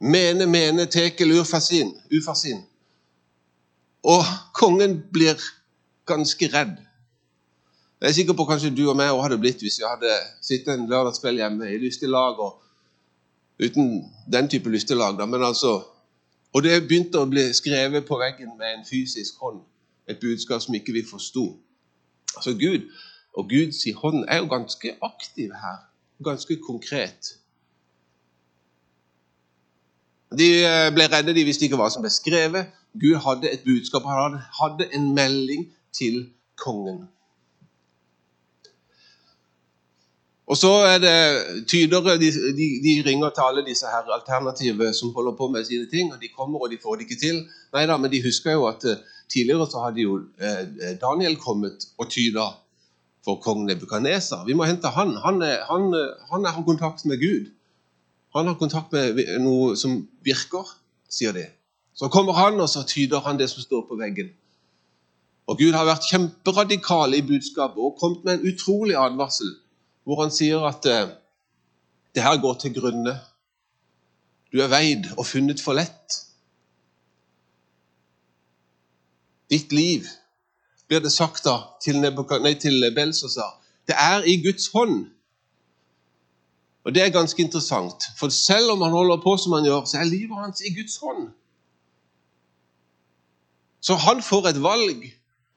Mene, 0.04 0.48
mene, 0.50 0.90
tekel, 0.92 1.32
urfasin. 1.40 1.94
ufasin. 2.12 2.66
Og 4.04 4.26
kongen 4.58 4.98
blir 5.14 5.40
ganske 6.12 6.50
redd. 6.54 6.76
Jeg 8.02 8.10
er 8.10 8.18
sikker 8.18 8.34
på 8.34 8.48
kanskje 8.50 8.74
du 8.74 8.88
og 8.90 8.98
meg 8.98 9.14
hadde 9.14 9.38
blitt 9.38 9.62
hvis 9.62 9.78
vi 9.78 9.86
hadde 9.86 10.14
sittet 10.42 10.74
en 10.74 10.88
lørdagskveld 10.90 11.38
hjemme 11.38 11.68
i 11.70 11.80
lystig 11.82 12.10
lag 12.10 12.40
og 12.42 12.62
uten 13.62 13.92
den 14.34 14.50
type 14.50 14.70
lystig 14.74 14.98
lag. 14.98 15.20
Da. 15.20 15.28
Men 15.30 15.44
altså, 15.46 15.76
og 16.54 16.64
det 16.66 16.80
begynte 16.88 17.22
å 17.22 17.30
bli 17.30 17.44
skrevet 17.54 18.08
på 18.08 18.18
veggen 18.18 18.56
med 18.58 18.80
en 18.80 18.88
fysisk 18.88 19.38
hånd. 19.44 19.62
Et 20.10 20.18
budskap 20.20 20.64
som 20.64 20.76
ikke 20.76 20.96
vi 20.96 21.06
forsto. 21.06 21.46
Altså 22.36 22.56
Gud 22.58 22.90
og 23.38 23.50
Guds 23.50 23.84
hånd 24.02 24.26
er 24.28 24.42
jo 24.42 24.50
ganske 24.50 24.96
aktiv 25.02 25.54
her. 25.62 25.78
Ganske 26.24 26.58
konkret. 26.66 27.36
De 30.32 30.48
eh, 30.64 30.90
ble 30.96 31.06
redde, 31.12 31.36
de 31.36 31.46
visste 31.46 31.68
ikke 31.68 31.80
hva 31.80 31.90
som 31.92 32.04
ble 32.04 32.12
skrevet. 32.12 32.72
Gud 33.00 33.20
hadde 33.24 33.52
et 33.52 33.64
budskap, 33.64 34.04
han 34.08 34.40
hadde 34.58 34.90
en 34.96 35.14
melding 35.16 35.70
til 35.94 36.24
kongen. 36.58 37.08
Og 40.52 40.58
så 40.60 40.72
er 40.84 40.98
det 41.00 41.18
tydere, 41.72 42.18
de, 42.20 42.28
de, 42.60 42.66
de 42.84 42.94
ringer 43.06 43.30
til 43.32 43.44
alle 43.48 43.62
disse 43.66 43.88
her 43.88 44.10
alternative 44.12 44.90
som 44.94 45.14
holder 45.16 45.36
på 45.40 45.48
med 45.48 45.64
sine 45.66 45.88
ting, 45.94 46.12
og 46.14 46.20
de 46.22 46.28
kommer 46.38 46.60
og 46.60 46.72
de 46.72 46.80
får 46.84 46.96
det 46.96 47.06
ikke 47.08 47.22
til. 47.22 47.38
Nei 47.72 47.86
da, 47.88 47.96
men 47.98 48.12
de 48.12 48.20
husker 48.26 48.58
jo 48.58 48.66
at 48.68 48.84
eh, 48.84 49.00
tidligere 49.32 49.70
så 49.72 49.86
hadde 49.86 50.04
jo 50.04 50.18
eh, 50.20 50.66
eh, 50.68 50.98
Daniel 51.00 51.38
kommet 51.40 51.88
og 51.98 52.10
tyda 52.12 52.50
for 53.24 53.40
kong 53.40 53.64
Nebukadneser. 53.70 54.44
Vi 54.46 54.58
må 54.58 54.68
hente 54.68 54.92
han. 54.92 55.16
Han, 55.24 55.40
er, 55.46 55.64
han. 55.70 55.88
han, 56.34 56.46
har 56.46 56.68
kontakt 56.68 57.06
med 57.06 57.24
Gud. 57.24 57.48
Han 58.36 58.52
har 58.52 58.60
kontakt 58.60 58.92
med 58.92 59.24
noe 59.40 59.78
som 59.80 60.02
virker, 60.26 60.68
sier 61.08 61.32
de. 61.38 61.46
Så 61.96 62.12
kommer 62.12 62.36
han, 62.36 62.60
og 62.60 62.68
så 62.70 62.84
tyder 62.88 63.24
han 63.24 63.40
det 63.40 63.48
som 63.54 63.64
står 63.64 63.88
på 63.88 64.00
veggen. 64.00 64.36
Og 65.50 65.58
Gud 65.58 65.74
har 65.74 65.88
vært 65.88 66.08
kjemperadikal 66.10 67.16
i 67.18 67.24
budskapet 67.26 67.82
og 67.82 67.98
kommet 68.00 68.24
med 68.26 68.38
en 68.38 68.54
utrolig 68.54 68.96
advarsel 68.98 69.58
hvor 70.04 70.24
han 70.24 70.34
sier 70.34 70.64
at 70.66 70.86
eh, 70.90 71.12
det 72.16 72.24
her 72.24 72.40
går 72.42 72.58
til 72.62 72.74
grunne. 72.76 73.14
Du 74.52 74.60
er 74.62 74.72
veid 74.72 75.08
og 75.18 75.26
funnet 75.26 75.62
for 75.64 75.78
lett. 75.78 76.18
Ditt 79.52 79.72
liv, 79.76 80.08
blir 80.88 81.04
det 81.04 81.12
sagt 81.12 81.46
da 81.46 81.58
til, 81.84 82.02
nei, 82.02 82.54
til 82.60 82.84
Belsazar, 82.96 83.58
det 83.88 83.96
er 84.00 84.26
i 84.28 84.38
Guds 84.44 84.68
hånd. 84.74 85.06
Og 86.84 86.96
Det 86.96 87.04
er 87.04 87.14
ganske 87.14 87.42
interessant, 87.44 88.04
for 88.18 88.30
selv 88.34 88.72
om 88.74 88.82
han 88.82 88.92
holder 88.92 89.22
på 89.22 89.38
som 89.38 89.54
han 89.54 89.66
gjør, 89.66 89.86
så 89.86 90.00
er 90.02 90.10
livet 90.10 90.38
hans 90.38 90.62
i 90.66 90.74
Guds 90.74 90.98
hånd. 90.98 91.30
Så 93.82 93.96
han 93.96 94.24
får 94.24 94.48
et 94.48 94.64
valg 94.64 95.06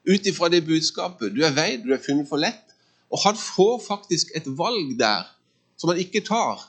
ut 0.08 0.26
ifra 0.26 0.48
det 0.48 0.64
budskapet. 0.66 1.32
Du 1.34 1.42
er 1.44 1.54
veid, 1.56 1.84
du 1.84 1.92
er 1.94 2.02
funnet 2.02 2.28
for 2.28 2.40
lett. 2.40 2.74
Og 3.12 3.20
han 3.24 3.36
får 3.38 3.82
faktisk 3.86 4.32
et 4.36 4.46
valg 4.58 4.96
der 4.98 5.26
som 5.78 5.90
han 5.90 6.00
ikke 6.00 6.24
tar. 6.26 6.62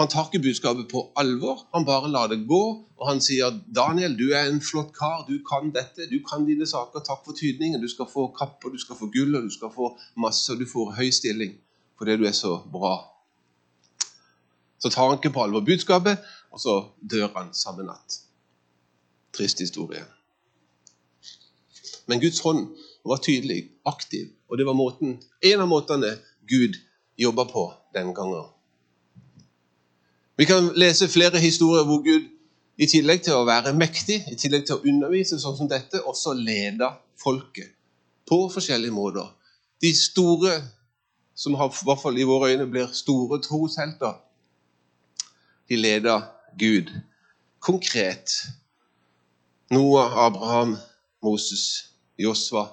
Han 0.00 0.08
tar 0.08 0.28
ikke 0.28 0.42
budskapet 0.42 0.88
på 0.90 1.02
alvor, 1.16 1.66
han 1.74 1.84
bare 1.84 2.10
lar 2.10 2.26
det 2.26 2.40
gå. 2.48 2.64
Og 2.96 3.08
han 3.08 3.20
sier, 3.20 3.50
'Daniel, 3.50 4.18
du 4.18 4.32
er 4.32 4.48
en 4.50 4.60
flott 4.60 4.92
kar, 4.94 5.24
du 5.28 5.38
kan 5.50 5.72
dette, 5.74 6.08
du 6.10 6.18
kan 6.28 6.46
dine 6.46 6.66
saker. 6.66 7.00
Takk 7.00 7.24
for 7.24 7.32
tydningen. 7.32 7.82
Du 7.82 7.88
skal 7.88 8.06
få 8.12 8.26
kapper, 8.38 8.68
du 8.68 8.78
skal 8.78 8.96
få 8.96 9.10
gull, 9.10 9.36
og 9.36 9.42
du 9.42 9.50
skal 9.50 9.70
få 9.74 9.96
masse, 10.16 10.52
og 10.52 10.58
du 10.58 10.66
får 10.66 10.94
høy 10.98 11.10
stilling 11.10 11.58
fordi 11.98 12.16
du 12.16 12.24
er 12.24 12.32
så 12.32 12.58
bra.' 12.72 13.08
Så 14.78 14.88
tar 14.90 15.08
han 15.08 15.18
ikke 15.18 15.30
på 15.34 15.42
alvor 15.42 15.60
budskapet, 15.60 16.18
og 16.50 16.60
så 16.60 16.84
dør 17.10 17.28
han 17.36 17.54
samme 17.54 17.84
natt. 17.86 18.18
Trist 19.32 19.58
historie. 19.58 20.02
Men 22.12 22.20
Guds 22.20 22.42
hånd 22.44 22.66
var 23.08 23.22
tydelig, 23.24 23.70
aktiv, 23.88 24.28
og 24.50 24.58
det 24.60 24.66
var 24.68 24.76
måten, 24.76 25.14
en 25.40 25.60
av 25.64 25.68
måtene 25.70 26.10
Gud 26.44 26.76
jobba 27.16 27.46
på 27.48 27.62
den 27.96 28.10
gangen. 28.12 28.50
Vi 30.36 30.44
kan 30.44 30.68
lese 30.76 31.08
flere 31.08 31.40
historier 31.40 31.86
hvor 31.88 32.02
Gud 32.04 32.28
i 32.76 32.88
tillegg 32.88 33.22
til 33.24 33.38
å 33.38 33.46
være 33.48 33.72
mektig, 33.76 34.18
i 34.28 34.36
tillegg 34.36 34.66
til 34.68 34.76
å 34.76 34.84
undervise 34.92 35.38
sånn 35.40 35.56
som 35.56 35.70
dette, 35.70 36.02
også 36.04 36.34
leder 36.36 36.98
folket 37.20 37.72
på 38.28 38.42
forskjellige 38.52 38.92
måter. 38.92 39.30
De 39.80 39.94
store, 39.96 40.58
som 41.34 41.56
har, 41.56 41.72
i 41.72 41.88
hvert 41.88 42.02
fall 42.02 42.20
i 42.20 42.26
våre 42.28 42.52
øyne 42.52 42.66
blir 42.68 42.92
store 42.96 43.40
troshelter, 43.44 44.18
de 45.68 45.80
leder 45.80 46.28
Gud 46.60 46.92
konkret. 47.64 48.36
Noah, 49.72 50.26
Abraham, 50.26 50.76
Moses, 51.24 51.91
Josva 52.22 52.68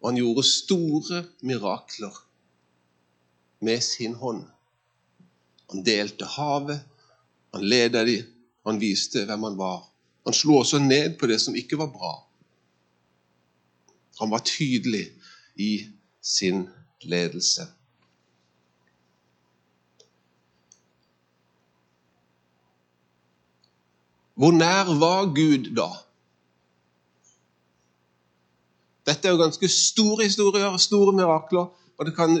og 0.00 0.08
han 0.08 0.18
gjorde 0.20 0.46
store 0.48 1.24
mirakler 1.44 2.14
med 3.60 3.82
sin 3.84 4.14
hånd. 4.16 4.46
Han 5.70 5.84
delte 5.84 6.28
havet, 6.36 6.80
han 7.54 7.66
ledet 7.68 8.06
dem, 8.08 8.30
han 8.66 8.80
viste 8.80 9.26
hvem 9.28 9.44
han 9.48 9.58
var. 9.60 9.84
Han 10.24 10.36
slo 10.36 10.60
også 10.60 10.80
ned 10.80 11.18
på 11.20 11.28
det 11.28 11.40
som 11.42 11.56
ikke 11.56 11.78
var 11.80 11.92
bra. 11.92 12.14
Han 14.20 14.32
var 14.32 14.44
tydelig 14.44 15.06
i 15.56 15.86
sin 16.20 16.66
ledelse. 17.02 17.66
Hvor 24.40 24.56
nær 24.56 24.88
var 24.96 25.28
Gud 25.36 25.74
da? 25.76 25.90
Dette 29.10 29.26
er 29.26 29.34
jo 29.34 29.40
ganske 29.40 29.68
store 29.74 30.24
historier, 30.28 30.76
store 30.78 31.12
mirakler, 31.16 31.66
og 31.98 32.06
det 32.06 32.14
kan 32.14 32.36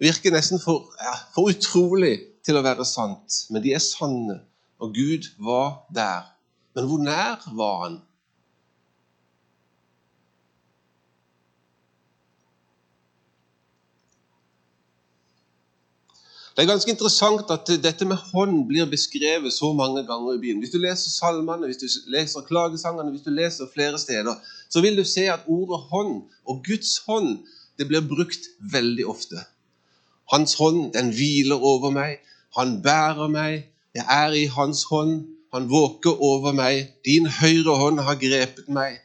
virke 0.00 0.32
nesten 0.32 0.62
for, 0.62 0.88
ja, 1.02 1.12
for 1.34 1.52
utrolig 1.52 2.14
til 2.44 2.56
å 2.56 2.64
være 2.64 2.86
sant. 2.88 3.44
Men 3.52 3.64
de 3.64 3.74
er 3.76 3.84
sanne, 3.84 4.38
og 4.80 4.96
Gud 4.96 5.28
var 5.44 5.84
der. 5.92 6.30
Men 6.74 6.88
hvor 6.88 7.04
nær 7.04 7.44
var 7.58 7.76
han? 7.84 8.00
Det 16.54 16.62
er 16.62 16.70
ganske 16.70 16.92
interessant 16.92 17.48
at 17.50 17.70
dette 17.82 18.06
med 18.06 18.20
hånd 18.30 18.60
blir 18.68 18.86
beskrevet 18.86 19.50
så 19.50 19.72
mange 19.74 20.04
ganger 20.06 20.36
i 20.36 20.38
Bibelen. 20.38 20.60
Hvis 20.62 20.70
du 20.70 20.78
leser 20.78 21.10
salmene, 21.10 21.66
hvis 21.66 21.80
du 21.82 22.10
leser 22.14 22.46
klagesangene, 22.46 23.10
hvis 23.10 23.24
du 23.26 23.32
leser 23.34 23.70
flere 23.74 23.98
steder, 23.98 24.38
så 24.74 24.82
vil 24.82 24.96
du 24.98 25.04
se 25.06 25.28
at 25.30 25.46
ordet 25.46 25.78
hånd 25.92 26.24
og 26.50 26.64
Guds 26.66 26.96
hånd 27.06 27.44
det 27.78 27.86
blir 27.86 28.02
brukt 28.06 28.48
veldig 28.72 29.06
ofte. 29.06 29.44
Hans 30.32 30.56
hånd, 30.58 30.88
den 30.96 31.12
hviler 31.14 31.62
over 31.62 31.94
meg. 31.94 32.18
Han 32.58 32.80
bærer 32.82 33.30
meg. 33.30 33.68
Jeg 33.94 34.06
er 34.10 34.34
i 34.34 34.48
hans 34.50 34.82
hånd. 34.90 35.28
Han 35.54 35.68
våker 35.70 36.18
over 36.18 36.54
meg. 36.58 36.90
Din 37.06 37.30
høyre 37.30 37.76
hånd 37.78 38.02
har 38.02 38.18
grepet 38.18 38.66
meg. 38.66 38.98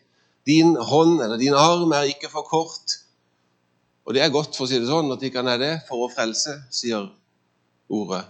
Din 0.49 0.73
hånd 0.73 1.21
eller 1.21 1.37
din 1.37 1.53
arm 1.53 1.93
er 1.93 2.09
ikke 2.09 2.31
for 2.33 2.49
kort. 2.49 2.97
Og 4.09 4.15
det 4.17 4.23
er 4.25 4.33
godt, 4.33 4.55
for 4.57 4.65
å 4.65 4.69
si 4.71 4.79
det 4.81 4.89
sånn, 4.89 5.11
at 5.13 5.21
ikke 5.21 5.43
han 5.43 5.51
er 5.53 5.61
det, 5.61 5.73
for 5.85 6.07
å 6.07 6.09
frelse, 6.09 6.55
sier 6.73 7.11
ordet. 7.93 8.23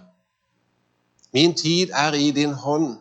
Min 1.32 1.54
tid 1.56 1.94
er 1.96 2.18
i 2.18 2.28
din 2.36 2.52
hånd. 2.52 2.98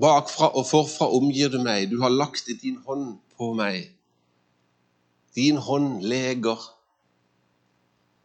Bakfra 0.00 0.52
og 0.54 0.66
forfra 0.66 1.08
omgir 1.16 1.50
du 1.50 1.58
meg. 1.62 1.90
Du 1.90 1.98
har 2.02 2.12
lagt 2.14 2.46
din 2.62 2.78
hånd 2.86 3.16
på 3.38 3.52
meg. 3.58 3.88
Din 5.34 5.58
hånd 5.58 6.02
leger. 6.06 6.60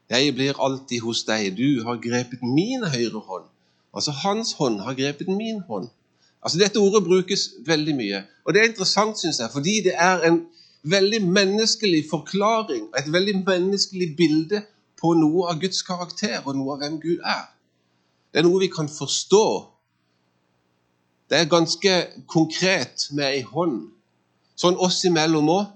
Jeg 0.09 0.35
blir 0.37 0.59
alltid 0.61 1.01
hos 1.01 1.23
deg. 1.25 1.55
Du 1.57 1.81
har 1.87 2.01
grepet 2.01 2.45
min 2.45 2.85
høyre 2.85 3.23
hånd. 3.25 3.49
Altså 3.93 4.13
hans 4.23 4.53
hånd 4.59 4.81
har 4.85 4.97
grepet 4.97 5.27
min 5.27 5.61
hånd. 5.67 5.89
Altså 6.43 6.59
Dette 6.59 6.81
ordet 6.81 7.03
brukes 7.05 7.49
veldig 7.65 7.95
mye. 7.95 8.21
Og 8.45 8.53
det 8.53 8.61
er 8.61 8.69
interessant, 8.69 9.17
syns 9.19 9.39
jeg, 9.39 9.49
fordi 9.53 9.79
det 9.85 9.93
er 9.97 10.25
en 10.27 10.43
veldig 10.83 11.21
menneskelig 11.25 12.03
forklaring, 12.09 12.89
et 12.97 13.07
veldig 13.13 13.35
menneskelig 13.47 14.09
bilde 14.17 14.63
på 14.99 15.13
noe 15.15 15.47
av 15.51 15.61
Guds 15.61 15.81
karakter 15.87 16.41
og 16.43 16.57
noe 16.57 16.75
av 16.75 16.83
hvem 16.83 16.99
Gud 17.01 17.23
er. 17.23 17.45
Det 18.33 18.41
er 18.41 18.47
noe 18.47 18.59
vi 18.61 18.69
kan 18.73 18.89
forstå. 18.91 19.45
Det 21.29 21.39
er 21.39 21.49
ganske 21.49 21.93
konkret 22.29 23.07
med 23.11 23.25
ei 23.29 23.41
hånd. 23.47 23.87
Sånn 24.59 24.77
oss 24.77 24.99
imellom 25.07 25.49
òg, 25.49 25.71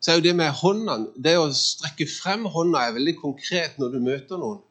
så 0.00 0.12
er 0.12 0.18
jo 0.18 0.24
det 0.24 0.32
med 0.38 0.54
håndene 0.56 1.10
Det 1.20 1.34
å 1.36 1.50
strekke 1.52 2.06
frem 2.08 2.46
hånda 2.48 2.86
er 2.86 2.94
veldig 2.96 3.14
konkret 3.20 3.76
når 3.78 3.92
du 3.92 3.98
møter 4.00 4.40
noen. 4.40 4.62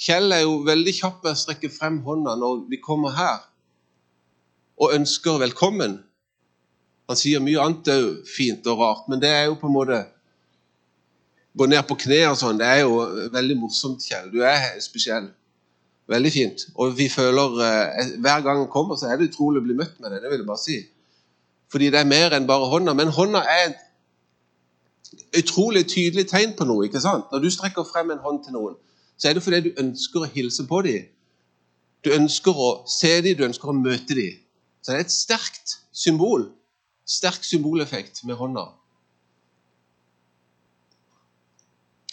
Kjell 0.00 0.32
er 0.32 0.44
jo 0.46 0.60
veldig 0.64 0.94
kjapp 0.96 1.18
med 1.24 1.34
å 1.34 1.40
strekke 1.40 1.68
frem 1.74 1.98
hånda 2.06 2.36
når 2.40 2.62
vi 2.70 2.78
kommer 2.80 3.12
her 3.18 3.42
og 4.80 4.94
ønsker 4.96 5.42
velkommen. 5.42 5.98
Han 7.10 7.18
sier 7.18 7.42
mye 7.44 7.60
annet 7.60 7.90
òg 7.92 8.22
fint 8.30 8.64
og 8.70 8.80
rart, 8.80 9.10
men 9.10 9.20
det 9.20 9.28
er 9.34 9.50
jo 9.50 9.58
på 9.60 9.68
en 9.68 9.76
måte 9.76 10.00
Gå 11.58 11.66
ned 11.66 11.82
på 11.82 11.96
kne 11.98 12.20
og 12.30 12.36
sånn, 12.38 12.60
det 12.60 12.66
er 12.70 12.84
jo 12.84 13.00
veldig 13.34 13.56
morsomt, 13.58 14.04
Kjell. 14.06 14.28
Du 14.30 14.38
er 14.46 14.76
spesiell. 14.78 15.24
Veldig 16.10 16.32
fint. 16.34 16.64
Og 16.74 16.96
vi 16.98 17.08
føler 17.08 17.60
eh, 17.66 18.16
Hver 18.18 18.40
gang 18.46 18.64
han 18.64 18.72
kommer, 18.72 18.96
så 18.96 19.06
er 19.06 19.18
det 19.18 19.30
utrolig 19.30 19.62
å 19.62 19.66
bli 19.66 19.76
møtt 19.78 20.00
med 20.00 20.10
det. 20.10 20.22
Det 20.22 20.32
vil 20.32 20.42
jeg 20.42 20.48
bare 20.48 20.64
si. 20.64 20.78
Fordi 21.70 21.90
det 21.94 22.00
er 22.00 22.10
mer 22.10 22.34
enn 22.34 22.48
bare 22.50 22.66
hånda. 22.72 22.96
Men 22.98 23.14
hånda 23.14 23.44
er 23.46 23.70
et 23.70 25.44
utrolig 25.44 25.86
tydelig 25.88 26.26
tegn 26.30 26.56
på 26.58 26.66
noe. 26.66 26.88
ikke 26.88 27.02
sant? 27.02 27.30
Når 27.30 27.44
du 27.44 27.50
strekker 27.54 27.86
frem 27.86 28.10
en 28.10 28.22
hånd 28.24 28.42
til 28.44 28.58
noen, 28.58 28.78
så 29.16 29.30
er 29.30 29.36
det 29.36 29.44
fordi 29.46 29.68
du 29.68 29.82
ønsker 29.82 30.24
å 30.24 30.30
hilse 30.34 30.66
på 30.66 30.82
dem. 30.86 31.06
Du 32.04 32.10
ønsker 32.16 32.56
å 32.56 32.70
se 32.88 33.12
dem, 33.22 33.36
du 33.36 33.44
ønsker 33.46 33.70
å 33.70 33.76
møte 33.76 34.16
dem. 34.16 34.40
Så 34.80 34.90
det 34.90 34.98
er 34.98 35.06
et 35.06 35.14
sterkt 35.14 35.78
symbol 35.92 36.48
sterk 37.10 37.44
symboleffekt 37.44 38.24
med 38.24 38.38
hånda. 38.38 38.66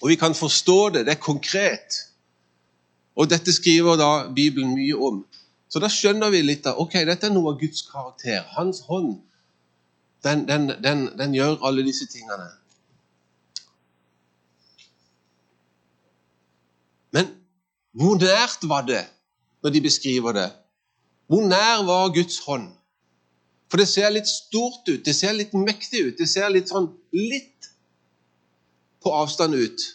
Og 0.01 0.09
vi 0.09 0.15
kan 0.15 0.35
forstå 0.35 0.89
det. 0.89 1.05
Det 1.05 1.13
er 1.15 1.21
konkret. 1.21 2.06
Og 3.17 3.29
dette 3.29 3.53
skriver 3.53 3.97
da 3.97 4.09
Bibelen 4.33 4.75
mye 4.77 4.97
om. 5.09 5.23
Så 5.67 5.81
da 5.83 5.89
skjønner 5.91 6.31
vi 6.31 6.43
litt 6.45 6.67
av 6.69 6.79
ok, 6.79 6.99
dette 7.07 7.27
er 7.27 7.33
noe 7.33 7.53
av 7.53 7.59
Guds 7.59 7.81
karakter. 7.89 8.43
Hans 8.55 8.83
hånd 8.87 9.17
den, 10.23 10.47
den, 10.47 10.71
den, 10.83 11.03
den 11.17 11.35
gjør 11.35 11.59
alle 11.67 11.83
disse 11.85 12.07
tingene. 12.09 12.47
Men 17.15 17.29
hvor 17.97 18.17
nært 18.21 18.65
var 18.69 18.87
det 18.87 19.03
når 19.63 19.75
de 19.75 19.83
beskriver 19.85 20.35
det? 20.37 20.49
Hvor 21.27 21.45
nær 21.47 21.85
var 21.87 22.13
Guds 22.15 22.39
hånd? 22.45 22.69
For 23.67 23.81
det 23.81 23.89
ser 23.91 24.13
litt 24.15 24.29
stort 24.29 24.87
ut, 24.87 25.03
det 25.03 25.15
ser 25.15 25.35
litt 25.35 25.53
mektig 25.57 26.05
ut, 26.07 26.17
det 26.19 26.29
ser 26.31 26.47
litt 26.53 26.69
sånn 26.71 26.87
litt 27.11 27.71
på 29.03 29.11
avstand 29.11 29.57
ut. 29.59 29.87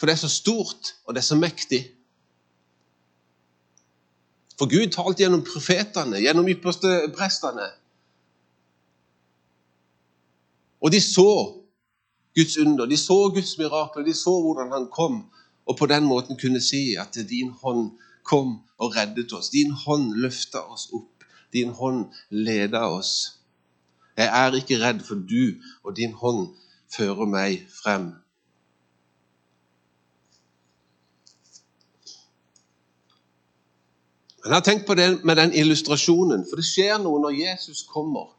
For 0.00 0.08
det 0.08 0.14
er 0.16 0.22
så 0.22 0.32
stort, 0.32 0.94
og 1.04 1.14
det 1.14 1.20
er 1.20 1.28
så 1.28 1.36
mektig. 1.36 1.82
For 4.56 4.68
Gud 4.68 4.88
talte 4.94 5.20
gjennom 5.20 5.42
profetene, 5.44 6.22
gjennom 6.24 6.48
ypperste 6.48 6.88
prestene. 7.12 7.66
Og 10.80 10.92
de 10.94 11.00
så 11.04 11.26
Guds 12.36 12.56
under, 12.56 12.88
de 12.88 12.96
så 12.96 13.18
Guds 13.34 13.58
mirakel, 13.60 14.06
de 14.06 14.14
så 14.16 14.32
hvordan 14.40 14.72
han 14.72 14.88
kom, 14.88 15.20
og 15.68 15.76
på 15.76 15.86
den 15.86 16.08
måten 16.08 16.40
kunne 16.40 16.62
si 16.64 16.94
at 16.96 17.20
din 17.28 17.52
hånd 17.60 17.90
kom 18.24 18.56
og 18.80 18.96
reddet 18.96 19.32
oss. 19.36 19.52
Din 19.52 19.76
hånd 19.84 20.14
løfta 20.16 20.64
oss 20.64 20.88
opp. 20.96 21.28
Din 21.52 21.76
hånd 21.76 22.06
leda 22.30 22.86
oss. 22.88 23.36
Jeg 24.16 24.32
er 24.32 24.56
ikke 24.56 24.80
redd, 24.80 25.04
for 25.04 25.20
du 25.20 25.60
og 25.84 25.96
din 25.96 26.16
hånd 26.16 26.54
fører 26.96 27.28
meg 27.28 27.66
frem. 27.82 28.14
Men 34.42 34.52
jeg 34.52 34.56
har 34.56 34.64
tenkt 34.64 34.86
på 34.88 34.96
det 34.96 35.24
med 35.24 35.36
den 35.36 35.52
illustrasjonen, 35.54 36.46
for 36.48 36.56
det 36.56 36.64
skjer 36.64 36.98
noe 37.02 37.20
når 37.20 37.36
Jesus 37.36 37.82
kommer 37.88 38.30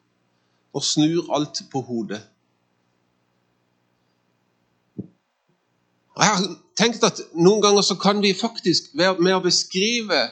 og 0.73 0.83
snur 0.83 1.27
alt 1.35 1.61
på 1.71 1.81
hodet. 1.85 2.21
Jeg 6.17 6.27
har 6.27 6.45
tenkt 6.77 7.03
at 7.05 7.21
noen 7.33 7.61
ganger 7.63 7.85
så 7.85 7.97
kan 7.99 8.21
vi 8.23 8.33
faktisk, 8.37 8.93
med 8.95 9.33
å 9.35 9.43
beskrive 9.43 10.23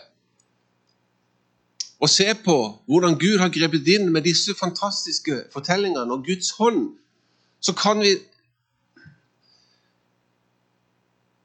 og 2.00 2.10
se 2.10 2.28
på 2.46 2.56
hvordan 2.88 3.18
Gud 3.20 3.40
har 3.42 3.52
grepet 3.52 3.88
inn 3.92 4.08
med 4.14 4.24
disse 4.28 4.56
fantastiske 4.56 5.44
fortellingene 5.54 6.16
og 6.16 6.24
Guds 6.26 6.54
hånd, 6.58 6.94
så 7.60 7.76
kan 7.76 8.00
vi 8.00 8.16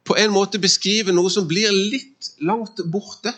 på 0.04 0.16
en 0.20 0.30
måte 0.30 0.60
beskrive 0.62 1.14
noe 1.14 1.32
som 1.32 1.48
blir 1.48 1.72
litt 1.74 2.34
langt 2.44 2.80
borte. 2.92 3.32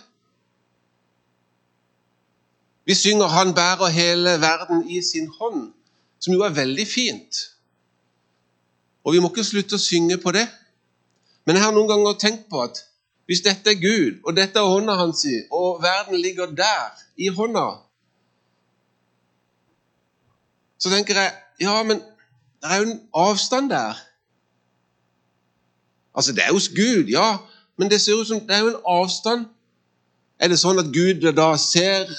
Vi 2.87 2.95
synger 2.95 3.27
'Han 3.27 3.55
bærer 3.55 3.87
hele 3.87 4.41
verden 4.41 4.91
i 4.91 5.03
sin 5.03 5.29
hånd', 5.29 5.73
som 6.21 6.35
jo 6.35 6.43
er 6.43 6.49
veldig 6.49 6.87
fint. 6.87 7.35
Og 9.05 9.13
vi 9.13 9.19
må 9.19 9.29
ikke 9.29 9.45
slutte 9.45 9.75
å 9.75 9.79
synge 9.79 10.19
på 10.19 10.33
det. 10.33 10.49
Men 11.47 11.57
jeg 11.57 11.65
har 11.65 11.73
noen 11.73 11.89
ganger 11.89 12.19
tenkt 12.19 12.49
på 12.51 12.63
at 12.63 12.79
hvis 13.27 13.43
dette 13.43 13.71
er 13.71 13.81
Gud, 13.83 14.21
og 14.25 14.37
dette 14.37 14.59
er 14.59 14.71
hånda 14.71 14.95
hans, 14.95 15.27
og 15.51 15.83
verden 15.83 16.21
ligger 16.21 16.47
der, 16.47 16.95
i 17.17 17.29
hånda, 17.29 17.67
så 20.79 20.91
tenker 20.91 21.15
jeg 21.15 21.33
ja, 21.61 21.83
men 21.83 21.99
det 22.63 22.71
er 22.71 22.77
jo 22.77 22.91
en 22.91 23.01
avstand 23.15 23.71
der. 23.71 23.95
Altså, 26.15 26.33
det 26.33 26.45
er 26.45 26.53
hos 26.53 26.69
Gud, 26.69 27.09
ja, 27.09 27.37
men 27.79 27.91
det 27.91 28.01
ser 28.01 28.21
ut 28.21 28.29
som 28.29 28.41
det 28.41 28.57
er 28.57 28.59
jo 28.59 28.69
en 28.69 28.83
avstand. 28.87 29.47
Er 30.39 30.49
det 30.49 30.59
sånn 30.61 30.79
at 30.79 30.93
Gud 30.93 31.25
da 31.37 31.49
ser 31.57 32.11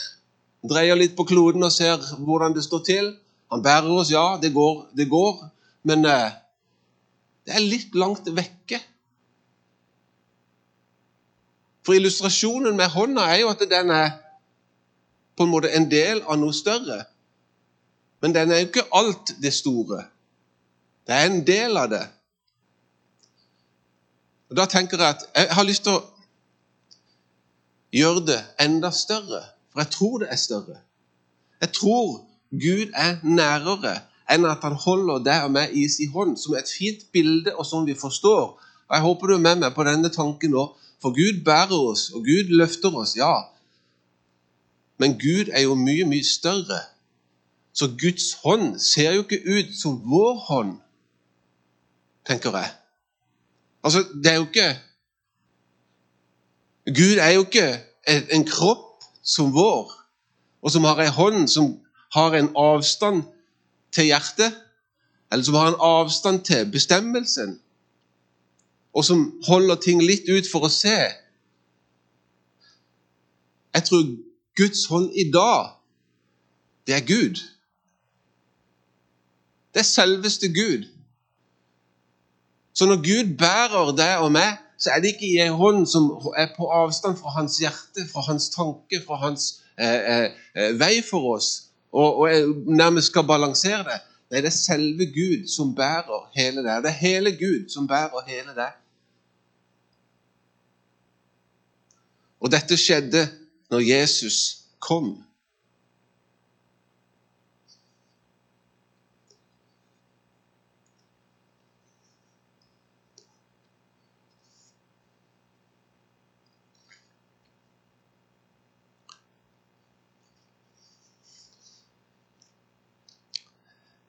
dreier 0.66 0.98
litt 0.98 1.14
på 1.18 1.28
kloden 1.28 1.64
og 1.64 1.72
ser 1.72 2.02
hvordan 2.18 2.56
det 2.56 2.64
står 2.66 2.82
til. 2.88 3.14
Han 3.52 3.64
bærer 3.64 3.92
oss, 3.94 4.12
ja, 4.12 4.38
det 4.42 4.54
går, 4.56 4.88
det 4.98 5.10
går 5.10 5.46
men 5.88 6.06
eh, 6.06 6.32
det 7.48 7.56
er 7.56 7.64
litt 7.64 7.96
langt 7.96 8.28
vekke. 8.36 8.80
For 11.88 11.96
illustrasjonen 11.96 12.76
med 12.76 12.92
hånda 12.92 13.30
er 13.32 13.44
jo 13.44 13.52
at 13.54 13.64
den 13.72 13.94
er 13.96 14.10
på 15.38 15.46
en 15.46 15.54
måte 15.54 15.72
en 15.78 15.88
del 15.88 16.24
av 16.26 16.40
noe 16.42 16.56
større. 16.56 17.06
Men 18.20 18.34
den 18.36 18.52
er 18.52 18.64
jo 18.64 18.68
ikke 18.68 18.88
alt 18.98 19.36
det 19.40 19.54
store. 19.56 20.02
Det 21.08 21.16
er 21.16 21.30
en 21.30 21.44
del 21.48 21.80
av 21.80 21.92
det. 21.94 22.04
Og 24.50 24.58
Da 24.60 24.66
tenker 24.68 25.00
jeg 25.00 25.16
at 25.16 25.24
jeg 25.36 25.56
har 25.56 25.68
lyst 25.68 25.86
til 25.86 25.96
å 25.96 26.04
gjøre 27.96 28.26
det 28.28 28.42
enda 28.60 28.92
større. 28.92 29.46
For 29.78 29.84
jeg 29.84 29.92
tror 29.92 30.18
det 30.18 30.28
er 30.32 30.36
større. 30.36 30.76
Jeg 31.62 31.72
tror 31.72 32.26
Gud 32.52 32.92
er 32.96 33.18
nærere 33.22 34.00
enn 34.34 34.46
at 34.50 34.64
han 34.66 34.74
holder 34.74 35.20
deg 35.22 35.44
og 35.46 35.52
meg 35.54 35.76
i 35.78 35.84
sin 35.86 36.10
hånd, 36.10 36.32
som 36.42 36.56
et 36.58 36.72
fint 36.80 37.04
bilde, 37.14 37.54
og 37.54 37.66
som 37.66 37.86
vi 37.86 37.94
forstår. 37.94 38.58
Og 38.88 38.96
Jeg 38.96 39.02
håper 39.02 39.28
du 39.28 39.34
er 39.36 39.44
med 39.44 39.62
meg 39.62 39.76
på 39.76 39.86
denne 39.86 40.10
tanken 40.10 40.56
nå. 40.56 40.64
For 40.98 41.14
Gud 41.14 41.44
bærer 41.46 41.78
oss, 41.78 42.08
og 42.10 42.26
Gud 42.26 42.50
løfter 42.58 42.98
oss, 42.98 43.14
ja. 43.20 43.36
Men 44.98 45.14
Gud 45.22 45.54
er 45.54 45.62
jo 45.68 45.78
mye, 45.78 46.10
mye 46.10 46.26
større. 46.26 46.82
Så 47.74 47.92
Guds 48.02 48.34
hånd 48.42 48.80
ser 48.82 49.14
jo 49.14 49.28
ikke 49.28 49.44
ut 49.46 49.78
som 49.78 50.02
vår 50.10 50.34
hånd, 50.48 50.74
tenker 52.26 52.58
jeg. 52.58 52.74
Altså, 53.84 54.08
det 54.24 54.32
er 54.34 54.42
jo 54.42 54.50
ikke 54.50 54.70
Gud 56.98 57.22
er 57.22 57.30
jo 57.30 57.46
ikke 57.46 57.70
en 58.34 58.50
kropp 58.50 58.87
som 59.28 59.52
vår, 59.54 59.92
og 60.64 60.72
som 60.72 60.88
har 60.88 61.02
ei 61.04 61.12
hånd 61.12 61.50
som 61.52 61.74
har 62.16 62.36
en 62.38 62.50
avstand 62.56 63.26
til 63.92 64.10
hjertet, 64.10 64.56
eller 65.32 65.44
som 65.44 65.58
har 65.60 65.72
en 65.72 65.82
avstand 65.84 66.46
til 66.48 66.70
bestemmelsen, 66.72 67.58
og 68.96 69.06
som 69.06 69.26
holder 69.48 69.76
ting 69.84 70.02
litt 70.02 70.30
ut 70.32 70.48
for 70.52 70.66
å 70.66 70.72
se. 70.72 70.96
Jeg 73.76 73.84
tror 73.90 74.06
Guds 74.58 74.86
hånd 74.90 75.12
i 75.14 75.28
dag, 75.32 75.76
det 76.88 76.96
er 76.96 77.04
Gud. 77.06 77.44
Det 79.76 79.84
er 79.84 79.90
selveste 79.92 80.50
Gud. 80.56 80.88
Så 82.74 82.88
når 82.88 83.04
Gud 83.04 83.36
bærer 83.38 83.92
deg 83.98 84.24
og 84.24 84.32
meg 84.32 84.56
så 84.78 84.92
er 84.94 85.02
det 85.02 85.14
ikke 85.16 85.28
i 85.28 85.40
en 85.42 85.56
hånd 85.58 85.86
som 85.90 86.10
er 86.38 86.52
på 86.58 86.70
avstand 86.72 87.18
fra 87.18 87.34
hans 87.38 87.58
hjerte, 87.62 88.06
fra 88.12 88.22
hans 88.28 88.50
tanke, 88.54 89.02
fra 89.08 89.18
hans 89.22 89.48
eh, 89.78 90.02
eh, 90.14 90.28
eh 90.56 90.80
vei 90.80 91.02
for 91.10 91.34
oss, 91.36 91.50
og, 91.92 92.18
og 92.18 92.30
nærmest 92.68 93.12
skal 93.12 93.26
balansere 93.28 93.84
det. 93.88 94.00
Nei, 94.32 94.42
det 94.44 94.52
er 94.52 94.56
selve 94.56 95.06
Gud 95.16 95.48
som 95.48 95.72
bærer 95.76 96.28
hele 96.36 96.64
det. 96.66 96.82
Det 96.84 96.92
er 96.92 97.00
hele 97.00 97.32
Gud 97.32 97.70
som 97.72 97.88
bærer 97.88 98.26
hele 98.28 98.54
det. 98.58 98.72
Og 102.40 102.52
dette 102.52 102.78
skjedde 102.78 103.24
når 103.72 103.86
Jesus 103.88 104.58
kom. 104.80 105.16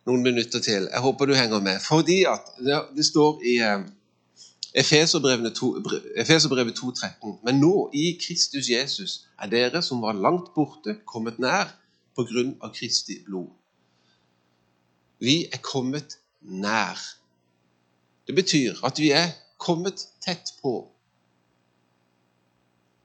Noen 0.09 0.25
minutter 0.25 0.61
til. 0.65 0.89
Jeg 0.93 1.05
håper 1.05 1.29
du 1.29 1.35
henger 1.37 1.61
med. 1.61 1.81
Fordi 1.85 2.23
at 2.29 2.53
det, 2.97 3.07
står 3.07 3.43
i 3.45 3.55
eh, 3.65 3.85
Efeserbrevet 4.75 5.53
2,13.: 5.59 7.39
Men 7.45 7.61
nå, 7.61 7.91
i 7.95 8.19
Kristus 8.27 8.71
Jesus, 8.71 9.21
er 9.43 9.47
dere 9.53 9.83
som 9.83 10.03
var 10.03 10.13
langt 10.13 10.55
borte, 10.55 10.97
kommet 11.07 11.39
nær 11.39 11.75
på 12.17 12.25
grunn 12.25 12.57
av 12.63 12.73
Kristi 12.75 13.21
blod. 13.27 13.51
Vi 15.21 15.47
er 15.53 15.61
kommet 15.63 16.19
nær. 16.41 16.99
Det 18.27 18.35
betyr 18.35 18.81
at 18.85 18.99
vi 18.99 19.11
er 19.11 19.33
kommet 19.59 20.07
tett 20.25 20.55
på. 20.63 20.89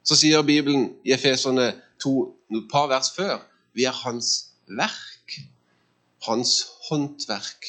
Så 0.03 0.15
sier 0.19 0.43
Bibelen 0.43 0.91
i 1.07 1.13
Efeserne 1.15 1.71
2, 2.03 2.13
et 2.51 2.67
par 2.71 2.89
vers 2.91 3.09
før, 3.15 3.39
vi 3.73 3.87
er 3.87 3.95
Hans 4.03 4.49
verk 4.67 5.22
hans 6.27 6.65
håndverk. 6.89 7.65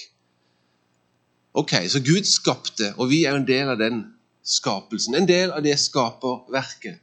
Ok, 1.55 1.73
Så 1.89 2.01
Gud 2.01 2.25
skapte, 2.25 2.95
og 2.97 3.11
vi 3.11 3.25
er 3.25 3.37
en 3.37 3.47
del 3.47 3.69
av 3.69 3.79
den 3.79 4.05
skapelsen. 4.45 5.15
En 5.15 5.29
del 5.29 5.51
av 5.51 5.63
det 5.63 5.79
skaperverket. 5.79 6.99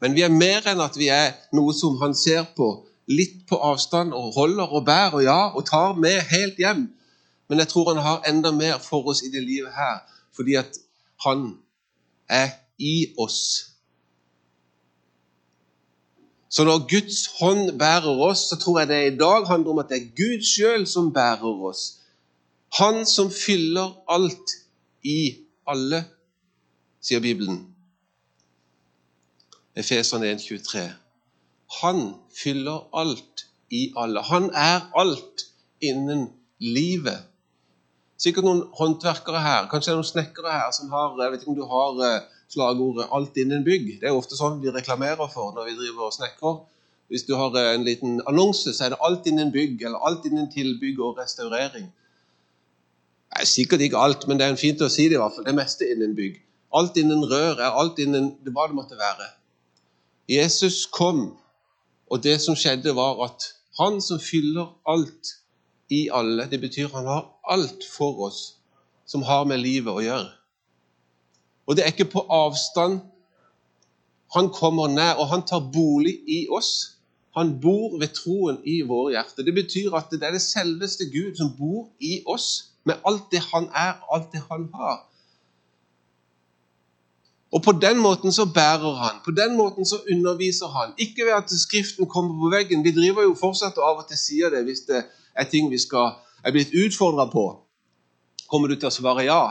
Men 0.00 0.14
vi 0.14 0.24
er 0.26 0.34
mer 0.34 0.66
enn 0.66 0.82
at 0.82 0.96
vi 0.98 1.06
er 1.14 1.36
noe 1.54 1.74
som 1.74 2.00
han 2.02 2.14
ser 2.18 2.48
på 2.56 2.72
litt 3.06 3.44
på 3.46 3.58
avstand 3.62 4.14
og 4.14 4.34
holder 4.34 4.74
og 4.74 4.86
bærer 4.86 5.14
og 5.20 5.24
ja, 5.24 5.40
og 5.54 5.66
tar 5.66 5.94
med 5.94 6.18
helt 6.32 6.58
hjem. 6.58 6.88
Men 7.48 7.62
jeg 7.62 7.70
tror 7.70 7.92
han 7.92 8.02
har 8.02 8.26
enda 8.26 8.50
mer 8.50 8.80
for 8.82 9.06
oss 9.12 9.22
i 9.22 9.30
det 9.30 9.42
livet 9.44 9.74
her, 9.76 10.02
fordi 10.34 10.56
at 10.58 10.78
han 11.26 11.52
er 12.28 12.50
i 12.78 13.12
oss. 13.18 13.71
Så 16.52 16.64
når 16.68 16.84
Guds 16.88 17.26
hånd 17.40 17.78
bærer 17.80 18.20
oss, 18.20 18.38
så 18.50 18.58
tror 18.60 18.80
jeg 18.80 18.88
det 18.88 19.00
i 19.06 19.16
dag 19.16 19.46
handler 19.48 19.70
om 19.70 19.78
at 19.80 19.88
det 19.88 19.98
er 20.02 20.10
Gud 20.16 20.42
sjøl 20.44 20.84
som 20.86 21.12
bærer 21.12 21.62
oss. 21.68 21.84
Han 22.78 23.06
som 23.08 23.30
fyller 23.32 23.94
alt 24.08 24.52
i 25.04 25.32
alle, 25.68 26.04
sier 27.00 27.24
Bibelen. 27.24 27.62
Efeserne 29.76 30.34
1,23. 30.34 30.84
Han 31.80 32.02
fyller 32.36 32.84
alt 33.00 33.46
i 33.72 33.86
alle. 33.96 34.20
Han 34.28 34.50
er 34.52 34.84
alt 34.96 35.46
innen 35.80 36.28
livet. 36.60 37.24
Sikkert 38.20 38.44
noen 38.44 38.66
håndverkere 38.76 39.40
her, 39.42 39.70
kanskje 39.72 39.96
noen 39.96 40.06
snekkere 40.06 40.52
her 40.52 40.68
som 40.76 40.92
har 40.92 41.16
jeg 41.18 41.32
vet 41.32 41.42
ikke 41.42 41.54
om 41.54 41.58
du 41.58 41.64
har 41.70 42.02
eh, 42.06 42.41
slagordet 42.52 43.08
'alt 43.10 43.36
innen 43.36 43.64
bygg'. 43.64 44.00
Det 44.00 44.08
er 44.08 44.18
ofte 44.18 44.36
sånn 44.36 44.60
vi 44.62 44.70
reklamerer 44.70 45.28
for 45.32 45.52
når 45.56 45.64
vi 45.70 45.78
driver 45.80 46.06
og 46.08 46.12
snekrer. 46.12 46.60
Hvis 47.08 47.26
du 47.28 47.34
har 47.36 47.56
eh, 47.56 47.74
en 47.74 47.84
liten 47.84 48.20
annonse, 48.26 48.74
så 48.74 48.84
er 48.84 48.88
det 48.94 49.00
'alt 49.00 49.26
innen 49.26 49.52
bygg' 49.52 49.84
eller 49.84 49.98
'alt 49.98 50.24
innen 50.24 50.52
tilbygg 50.52 51.00
og 51.00 51.18
restaurering'. 51.18 51.90
Nei, 53.32 53.44
sikkert 53.44 53.80
ikke 53.80 53.98
alt, 53.98 54.28
men 54.28 54.38
det 54.38 54.46
er 54.46 54.56
fint 54.60 54.80
å 54.84 54.88
si 54.92 55.08
det 55.08 55.16
i 55.16 55.22
hvert 55.22 55.34
fall. 55.36 55.44
Det 55.44 55.54
meste 55.56 55.88
innen 55.88 56.16
bygg. 56.16 56.40
Alt 56.74 56.96
innen 56.96 57.24
rør 57.24 57.60
er 57.60 57.78
alt 57.80 57.98
innen 57.98 58.32
hva 58.44 58.66
det 58.68 58.76
måtte 58.76 58.98
være. 58.98 59.28
Jesus 60.28 60.86
kom, 60.86 61.36
og 62.10 62.22
det 62.22 62.40
som 62.40 62.56
skjedde, 62.56 62.94
var 62.96 63.24
at 63.24 63.48
han 63.80 64.00
som 64.00 64.20
fyller 64.20 64.68
alt 64.88 65.36
i 65.92 66.08
alle, 66.12 66.46
det 66.50 66.60
betyr 66.60 66.92
han 66.92 67.08
har 67.08 67.24
alt 67.48 67.84
for 67.96 68.20
oss 68.28 68.42
som 69.06 69.24
har 69.28 69.44
med 69.48 69.60
livet 69.60 69.92
å 69.92 70.04
gjøre. 70.04 70.30
Og 71.72 71.76
det 71.76 71.86
er 71.86 71.94
ikke 71.94 72.10
på 72.12 72.20
avstand. 72.28 72.98
Han 74.34 74.50
kommer 74.52 74.90
nær, 74.92 75.14
og 75.14 75.28
han 75.28 75.46
tar 75.48 75.62
bolig 75.72 76.18
i 76.28 76.42
oss. 76.52 76.98
Han 77.36 77.54
bor 77.60 77.94
ved 78.00 78.10
troen 78.12 78.58
i 78.68 78.82
våre 78.84 79.14
hjerter. 79.14 79.46
Det 79.46 79.54
betyr 79.56 79.96
at 79.96 80.12
det 80.12 80.20
er 80.20 80.36
det 80.36 80.42
selveste 80.44 81.06
Gud 81.14 81.38
som 81.38 81.54
bor 81.56 81.86
i 81.96 82.18
oss, 82.28 82.76
med 82.84 83.00
alt 83.08 83.24
det 83.32 83.40
han 83.54 83.70
er, 83.72 84.04
alt 84.12 84.28
det 84.34 84.42
han 84.50 84.68
har. 84.74 85.00
Og 87.52 87.62
På 87.62 87.72
den 87.72 88.04
måten 88.04 88.32
så 88.32 88.44
bærer 88.44 88.94
han, 89.00 89.24
på 89.24 89.30
den 89.30 89.56
måten 89.56 89.88
så 89.88 90.02
underviser 90.12 90.68
han. 90.68 90.92
Ikke 90.98 91.24
ved 91.24 91.32
at 91.32 91.50
Skriften 91.64 92.06
kommer 92.06 92.36
på 92.40 92.52
veggen. 92.56 92.84
Vi 92.84 92.92
driver 92.92 93.22
jo 93.22 93.34
fortsatt 93.40 93.80
og 93.80 93.88
av 93.88 94.04
og 94.04 94.08
til 94.08 94.20
sier 94.20 94.52
det 94.52 94.64
hvis 94.68 94.84
det 94.88 95.04
er 95.34 95.48
ting 95.48 95.72
vi 95.72 95.80
skal, 95.80 96.18
er 96.44 96.52
blitt 96.52 96.76
utfordra 96.84 97.30
på. 97.32 97.48
Kommer 98.52 98.68
du 98.68 98.76
til 98.76 98.92
å 98.92 98.92
svare 98.92 99.24
ja? 99.24 99.42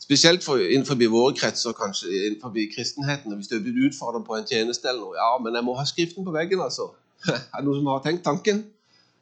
Spesielt 0.00 0.44
for, 0.44 0.56
innenfor 0.56 0.96
våre 1.12 1.34
kretser, 1.36 1.74
kanskje 1.76 2.08
innenfor 2.08 2.54
kristenheten. 2.74 3.34
Hvis 3.36 3.50
du 3.50 3.58
er 3.58 3.64
blitt 3.64 3.90
utfordret 3.90 4.24
på 4.26 4.38
en 4.38 4.46
tjeneste 4.48 4.88
eller 4.88 5.02
noe. 5.04 5.18
Ja, 5.18 5.34
men 5.42 5.54
jeg 5.54 5.66
må 5.66 5.74
ha 5.76 5.84
Skriften 5.84 6.24
på 6.24 6.32
veggen, 6.32 6.62
altså. 6.64 6.90
Er 7.28 7.60
det 7.60 7.66
noen 7.66 7.82
som 7.82 7.90
har 7.92 8.00
tenkt 8.06 8.24
tanken? 8.24 8.64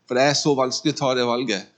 For 0.07 0.17
det 0.17 0.29
er 0.31 0.39
så 0.39 0.55
vanskelig 0.57 0.95
å 0.95 0.99
ta 1.03 1.11
det 1.19 1.27
valget. 1.29 1.75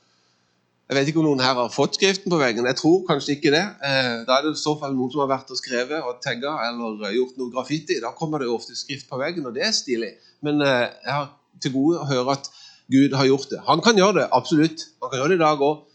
Jeg 0.90 0.98
vet 0.98 1.08
ikke 1.10 1.20
om 1.22 1.26
noen 1.30 1.42
her 1.42 1.54
har 1.54 1.72
fått 1.72 1.96
Skriften 1.96 2.32
på 2.32 2.38
veggen. 2.38 2.66
Jeg 2.66 2.76
tror 2.76 3.02
kanskje 3.08 3.36
ikke 3.36 3.54
det. 3.54 3.62
Eh, 3.88 4.14
da 4.26 4.36
er 4.36 4.46
det 4.46 4.56
i 4.56 4.62
så 4.62 4.76
fall 4.78 4.94
noen 4.94 5.12
som 5.12 5.24
har 5.24 5.32
vært 5.32 5.52
og 5.54 5.58
skrevet 5.58 6.02
og 6.02 6.18
tagga 6.24 6.56
eller 6.66 7.04
eh, 7.06 7.14
gjort 7.14 7.36
noe 7.40 7.54
graffiti. 7.54 8.00
Da 8.02 8.10
kommer 8.18 8.42
det 8.42 8.50
jo 8.50 8.56
ofte 8.58 8.74
skrift 8.78 9.08
på 9.08 9.20
veggen, 9.20 9.46
og 9.46 9.54
det 9.54 9.68
er 9.68 9.76
stilig. 9.76 10.16
Men 10.44 10.58
eh, 10.66 10.88
jeg 11.06 11.14
har 11.14 11.30
til 11.62 11.74
gode 11.76 12.02
å 12.02 12.08
høre 12.10 12.34
at 12.36 12.50
Gud 12.90 13.14
har 13.14 13.28
gjort 13.30 13.52
det. 13.52 13.60
Han 13.68 13.82
kan 13.86 14.02
gjøre 14.02 14.18
det, 14.18 14.26
absolutt. 14.34 14.88
Han 14.98 15.12
kan 15.12 15.22
gjøre 15.22 15.36
det 15.36 15.38
i 15.38 15.44
dag 15.44 15.62
òg. 15.62 15.86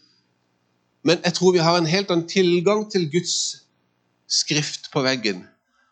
Men 1.06 1.20
jeg 1.24 1.34
tror 1.34 1.52
vi 1.54 1.62
har 1.62 1.78
en 1.78 1.86
helt 1.86 2.10
annen 2.10 2.28
tilgang 2.28 2.80
til 2.90 3.06
Guds 3.10 3.62
skrift 4.26 4.88
på 4.92 5.02
veggen. 5.06 5.44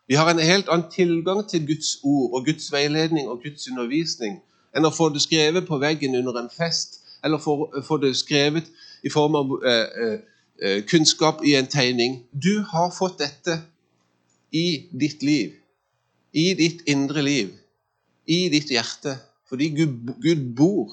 Vi 0.07 0.17
har 0.19 0.27
en 0.29 0.39
helt 0.43 0.67
annen 0.69 0.91
tilgang 0.91 1.45
til 1.49 1.63
Guds 1.67 1.97
ord 2.03 2.33
og 2.35 2.45
Guds 2.45 2.67
veiledning 2.71 3.29
og 3.31 3.39
Guds 3.43 3.69
undervisning 3.71 4.41
enn 4.75 4.83
å 4.83 4.91
få 4.91 5.07
det 5.15 5.21
skrevet 5.23 5.69
på 5.69 5.79
veggen 5.79 6.17
under 6.19 6.35
en 6.41 6.49
fest, 6.51 6.99
eller 7.23 7.39
få 7.39 7.97
det 8.03 8.11
skrevet 8.19 8.67
i 9.07 9.11
form 9.13 9.37
av 9.39 9.53
eh, 9.63 10.17
eh, 10.59 10.81
kunnskap 10.83 11.45
i 11.47 11.55
en 11.55 11.69
tegning. 11.71 12.19
Du 12.33 12.59
har 12.73 12.91
fått 12.91 13.21
dette 13.23 13.61
i 14.51 14.89
ditt 14.91 15.23
liv, 15.23 15.55
i 16.35 16.49
ditt 16.59 16.83
indre 16.91 17.23
liv, 17.23 17.55
i 18.27 18.49
ditt 18.51 18.67
hjerte, 18.75 19.15
fordi 19.47 19.71
Gud, 19.79 20.11
Gud 20.19 20.43
bor 20.59 20.91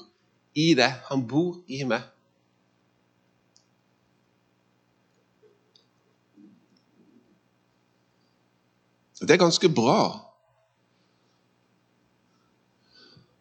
i 0.55 0.71
deg. 0.79 1.03
Han 1.11 1.27
bor 1.27 1.59
i 1.67 1.83
meg. 1.83 2.07
Det 9.27 9.31
er 9.31 9.41
ganske 9.41 9.69
bra. 9.69 10.19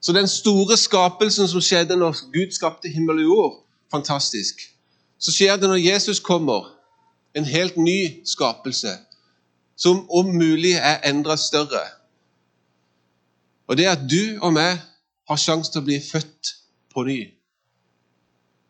Så 0.01 0.13
den 0.13 0.29
store 0.29 0.77
skapelsen 0.77 1.49
som 1.49 1.63
skjedde 1.63 1.97
når 1.97 2.25
Gud 2.35 2.53
skapte 2.55 2.89
himmel 2.89 3.23
og 3.23 3.25
jord, 3.25 3.59
fantastisk. 3.91 4.61
Så 5.19 5.33
skjer 5.33 5.57
det 5.57 5.69
når 5.71 5.83
Jesus 5.83 6.21
kommer, 6.21 6.73
en 7.35 7.45
helt 7.45 7.77
ny 7.77 8.27
skapelse, 8.27 8.91
som 9.77 10.11
om 10.11 10.27
mulig 10.27 10.73
er 10.73 10.99
enda 11.11 11.37
større. 11.37 11.85
Og 13.67 13.77
det 13.77 13.87
er 13.87 13.95
at 13.95 14.11
du 14.11 14.39
og 14.43 14.53
meg 14.53 14.83
har 15.29 15.39
sjanse 15.41 15.73
til 15.73 15.81
å 15.81 15.87
bli 15.87 16.01
født 16.03 16.51
på 16.93 17.07
ny. 17.07 17.21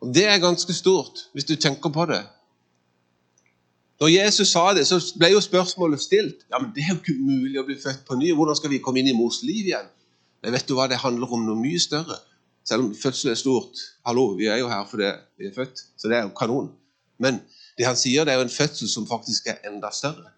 Og 0.03 0.15
Det 0.15 0.27
er 0.27 0.39
ganske 0.39 0.73
stort, 0.75 1.29
hvis 1.33 1.45
du 1.45 1.57
tenker 1.57 1.91
på 1.91 2.07
det. 2.07 2.23
Når 4.01 4.09
Jesus 4.09 4.49
sa 4.49 4.73
det, 4.75 4.87
så 4.87 4.99
ble 5.19 5.33
jo 5.33 5.41
spørsmålet 5.41 6.01
stilt. 6.01 6.47
Ja, 6.51 6.59
men 6.59 6.73
Det 6.75 6.83
er 6.83 6.95
jo 6.95 7.01
ikke 7.01 7.19
mulig 7.21 7.61
å 7.61 7.67
bli 7.67 7.77
født 7.79 8.05
på 8.09 8.17
ny. 8.19 8.33
Hvordan 8.35 8.59
skal 8.59 8.71
vi 8.71 8.81
komme 8.83 9.03
inn 9.03 9.13
i 9.13 9.17
mors 9.17 9.43
liv 9.47 9.69
igjen? 9.69 9.89
Men 10.43 10.57
vet 10.57 10.69
du 10.69 10.75
hva, 10.75 10.89
Det 10.89 10.99
handler 11.03 11.33
om 11.33 11.45
noe 11.47 11.59
mye 11.59 11.81
større. 11.81 12.19
Selv 12.65 12.87
om 12.87 12.95
fødselen 12.95 13.33
er 13.33 13.39
stort. 13.39 13.79
Hallo, 14.07 14.35
vi 14.39 14.47
er 14.47 14.59
jo 14.63 14.69
her 14.71 14.85
fordi 14.91 15.11
vi 15.39 15.47
er 15.47 15.55
født, 15.55 15.83
så 15.97 16.09
det 16.09 16.17
er 16.17 16.23
jo 16.23 16.35
kanon. 16.39 16.71
Men 17.19 17.41
det 17.79 17.87
han 17.87 17.97
sier, 17.97 18.25
det 18.25 18.35
er 18.35 18.41
jo 18.41 18.47
en 18.47 18.55
fødsel 18.55 18.89
som 18.89 19.07
faktisk 19.07 19.47
er 19.51 19.63
enda 19.67 19.91
større. 19.95 20.31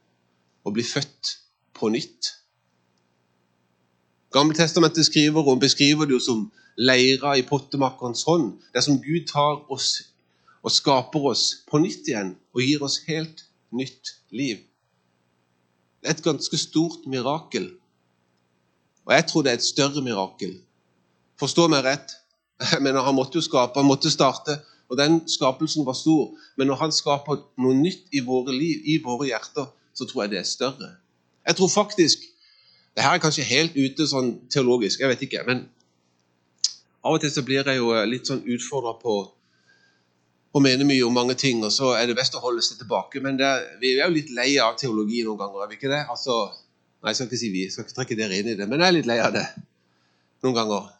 Å 0.64 0.72
bli 0.72 0.84
født 0.84 1.34
på 1.76 1.90
nytt. 1.92 2.32
Gammeltestamentet 4.32 5.06
skriver 5.06 5.46
og 5.46 5.60
beskriver 5.60 6.08
det 6.08 6.16
jo 6.16 6.22
som 6.22 6.46
leira 6.76 7.36
i 7.38 7.44
pottemakkerens 7.46 8.24
hånd. 8.26 8.54
Det 8.74 8.82
som 8.82 8.98
Gud 9.02 9.28
tar 9.30 9.60
oss 9.72 10.13
og 10.64 10.72
skaper 10.72 11.30
oss 11.30 11.44
på 11.68 11.80
nytt 11.82 12.08
igjen 12.08 12.34
og 12.54 12.62
gir 12.64 12.84
oss 12.84 13.02
helt 13.08 13.44
nytt 13.74 14.14
liv. 14.32 14.62
Det 16.00 16.10
er 16.10 16.16
et 16.16 16.24
ganske 16.24 16.58
stort 16.60 17.06
mirakel. 17.08 17.70
Og 19.04 19.12
jeg 19.12 19.26
tror 19.28 19.44
det 19.44 19.52
er 19.52 19.60
et 19.60 19.66
større 19.66 20.02
mirakel. 20.04 20.56
Forstå 21.40 21.68
meg 21.68 21.84
rett. 21.84 22.16
Men 22.84 22.96
Han 22.96 23.16
måtte 23.16 23.36
jo 23.40 23.44
skape, 23.44 23.80
han 23.80 23.88
måtte 23.88 24.10
starte, 24.10 24.60
og 24.88 24.96
den 24.96 25.28
skapelsen 25.28 25.86
var 25.86 25.96
stor. 25.98 26.36
Men 26.56 26.68
når 26.70 26.76
han 26.84 26.92
skaper 26.92 27.40
noe 27.58 27.74
nytt 27.74 28.12
i 28.12 28.20
våre 28.24 28.52
liv, 28.54 28.84
i 28.84 29.00
våre 29.02 29.26
hjerter, 29.26 29.66
så 29.94 30.06
tror 30.06 30.22
jeg 30.22 30.30
det 30.30 30.38
er 30.38 30.48
større. 30.48 30.90
Jeg 31.46 31.56
tror 31.56 31.68
faktisk 31.68 32.22
det 32.94 33.02
her 33.02 33.16
er 33.16 33.22
kanskje 33.22 33.42
helt 33.48 33.74
ute 33.74 34.06
sånn 34.06 34.36
teologisk, 34.54 35.00
jeg 35.00 35.10
vet 35.10 35.24
ikke. 35.26 35.42
Men 35.48 35.64
av 37.02 37.16
og 37.16 37.24
til 37.24 37.32
så 37.34 37.42
blir 37.42 37.66
jeg 37.66 37.80
jo 37.80 37.90
litt 38.06 38.30
sånn 38.30 38.44
utfordra 38.46 38.94
på 39.00 39.16
og 40.54 40.62
mener 40.62 40.86
mye 40.86 41.02
om 41.02 41.14
mange 41.14 41.34
ting, 41.34 41.64
og 41.66 41.72
så 41.74 41.96
er 41.98 42.06
det 42.06 42.14
best 42.18 42.36
å 42.38 42.42
holde 42.42 42.62
seg 42.62 42.78
tilbake. 42.78 43.22
Men 43.22 43.40
er, 43.42 43.64
vi 43.80 43.96
er 43.96 44.06
jo 44.06 44.14
litt 44.14 44.30
lei 44.34 44.52
av 44.62 44.76
teologi 44.78 45.24
noen 45.26 45.40
ganger, 45.40 45.64
er 45.64 45.72
vi 45.72 45.78
ikke 45.80 45.90
det? 45.90 46.04
Altså, 46.12 46.36
nei, 47.02 47.10
jeg 47.10 47.18
skal 47.18 47.30
ikke 47.30 47.40
si 47.40 47.50
vi, 47.50 47.64
jeg 47.66 47.74
skal 47.74 47.86
ikke 47.88 47.96
trekke 47.96 48.18
dere 48.20 48.38
inn 48.38 48.52
i 48.52 48.58
det, 48.58 48.68
men 48.70 48.78
jeg 48.78 48.86
er 48.92 48.96
litt 49.00 49.08
lei 49.10 49.18
av 49.22 49.34
det 49.34 49.48
noen 50.44 50.54
ganger. 50.54 50.92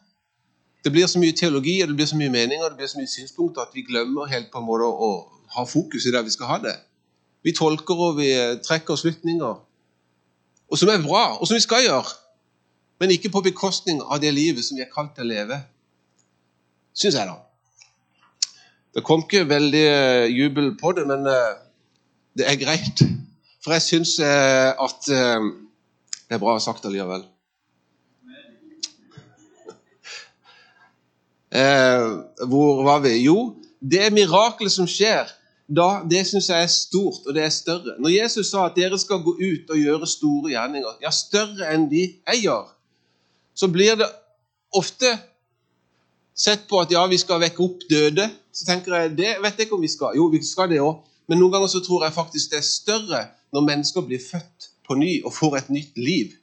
Det 0.85 0.91
blir 0.93 1.07
så 1.09 1.21
mye 1.21 1.33
teologi 1.37 1.77
og 1.83 1.91
det 1.91 1.97
blir 2.01 2.09
så 2.09 2.17
mye 2.19 2.33
meninger 2.33 2.65
og 2.65 2.73
det 2.73 2.81
blir 2.81 2.89
så 2.89 2.99
mye 2.99 3.09
synspunkter 3.09 3.63
at 3.63 3.77
vi 3.77 3.85
glemmer 3.85 4.29
helt 4.29 4.51
på 4.53 4.61
en 4.61 4.67
måte 4.67 4.89
å 4.89 5.09
ha 5.55 5.63
fokus 5.69 6.05
i 6.05 6.13
der 6.13 6.25
vi 6.25 6.33
skal 6.33 6.49
ha 6.49 6.59
det. 6.65 6.75
Vi 7.45 7.53
tolker 7.55 8.01
og 8.09 8.19
vi 8.19 8.29
trekker 8.65 8.97
slutninger, 8.97 9.57
og 10.65 10.81
som 10.81 10.89
er 10.89 11.01
bra, 11.03 11.37
og 11.37 11.45
som 11.45 11.55
vi 11.55 11.63
skal 11.63 11.85
gjøre, 11.85 12.15
men 12.99 13.13
ikke 13.13 13.31
på 13.31 13.43
bekostning 13.45 14.01
av 14.01 14.21
det 14.23 14.33
livet 14.33 14.65
som 14.65 14.77
vi 14.77 14.83
er 14.83 14.91
kalt 14.91 15.13
til 15.15 15.27
å 15.27 15.29
leve. 15.29 15.59
Syns 16.95 17.17
jeg, 17.19 17.27
da. 17.29 17.44
Det 18.95 19.03
kom 19.03 19.25
ikke 19.25 19.41
veldig 19.49 19.85
eh, 19.91 20.25
jubel 20.31 20.69
på 20.79 20.93
det, 20.95 21.03
men 21.09 21.27
eh, 21.27 21.55
det 22.39 22.45
er 22.47 22.55
greit. 22.61 23.01
For 23.63 23.75
jeg 23.75 23.83
syns 23.83 24.19
eh, 24.23 24.71
at 24.71 25.09
Det 26.25 26.33
er 26.33 26.41
bra 26.41 26.59
sagt 26.63 26.85
allikevel. 26.87 27.25
hvor 32.49 32.83
var 32.83 32.99
vi? 33.03 33.09
Jo, 33.23 33.55
det 33.79 34.13
mirakelet 34.13 34.71
som 34.73 34.87
skjer, 34.89 35.29
da, 35.67 36.01
det 36.09 36.27
syns 36.27 36.49
jeg 36.49 36.63
er 36.63 36.71
stort, 36.71 37.27
og 37.27 37.35
det 37.35 37.43
er 37.45 37.53
større. 37.53 37.95
Når 37.99 38.09
Jesus 38.15 38.49
sa 38.49 38.65
at 38.65 38.75
dere 38.79 38.97
skal 39.01 39.21
gå 39.25 39.35
ut 39.37 39.69
og 39.69 39.77
gjøre 39.77 40.07
store 40.09 40.49
gjerninger, 40.55 40.97
ja, 41.03 41.11
større 41.13 41.69
enn 41.75 41.89
de 41.91 42.03
jeg 42.07 42.37
gjør, 42.47 42.65
så 43.55 43.67
blir 43.71 43.95
det 43.99 44.09
ofte 44.75 45.13
sett 46.35 46.67
på 46.69 46.81
at 46.83 46.91
ja, 46.91 47.05
vi 47.07 47.17
skal 47.17 47.41
vekke 47.41 47.63
opp 47.63 47.85
døde, 47.89 48.27
så 48.51 48.67
tenker 48.67 48.95
jeg 48.95 49.13
det 49.17 49.35
vet 49.43 49.57
jeg 49.57 49.67
ikke 49.67 49.77
om 49.77 49.83
vi 49.85 49.91
skal. 49.91 50.15
Jo, 50.19 50.27
vi 50.31 50.41
skal 50.43 50.69
det 50.71 50.81
òg. 50.83 51.03
Men 51.29 51.41
noen 51.41 51.55
ganger 51.55 51.71
så 51.71 51.81
tror 51.81 52.05
jeg 52.05 52.13
faktisk 52.13 52.51
det 52.51 52.59
er 52.59 52.67
større 52.67 53.21
når 53.55 53.69
mennesker 53.69 54.05
blir 54.05 54.21
født 54.21 54.69
på 54.85 54.97
ny 54.99 55.13
og 55.25 55.33
får 55.33 55.61
et 55.61 55.71
nytt 55.73 55.97
liv. 55.97 56.35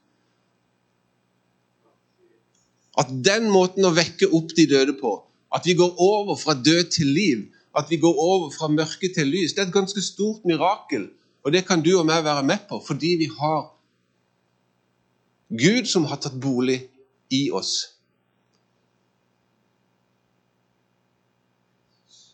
At 2.98 3.12
den 3.24 3.48
måten 3.52 3.86
å 3.88 3.94
vekke 3.94 4.28
opp 4.34 4.52
de 4.56 4.66
døde 4.68 4.96
på, 4.98 5.14
at 5.52 5.68
vi 5.68 5.76
går 5.78 5.94
over 6.00 6.36
fra 6.40 6.56
død 6.56 6.90
til 6.92 7.12
liv, 7.12 7.44
at 7.76 7.88
vi 7.88 7.96
går 8.00 8.18
over 8.20 8.50
fra 8.52 8.68
mørke 8.68 9.08
til 9.14 9.30
lys, 9.32 9.54
det 9.54 9.62
er 9.62 9.70
et 9.70 9.76
ganske 9.76 10.02
stort 10.04 10.44
mirakel. 10.48 11.08
Og 11.44 11.52
det 11.52 11.64
kan 11.66 11.80
du 11.82 11.94
og 11.98 12.06
meg 12.08 12.24
være 12.24 12.44
med 12.46 12.66
på, 12.68 12.80
fordi 12.84 13.14
vi 13.22 13.30
har 13.38 13.70
Gud 15.52 15.88
som 15.88 16.04
har 16.08 16.20
tatt 16.20 16.36
bolig 16.40 16.78
i 17.32 17.50
oss. 17.52 17.91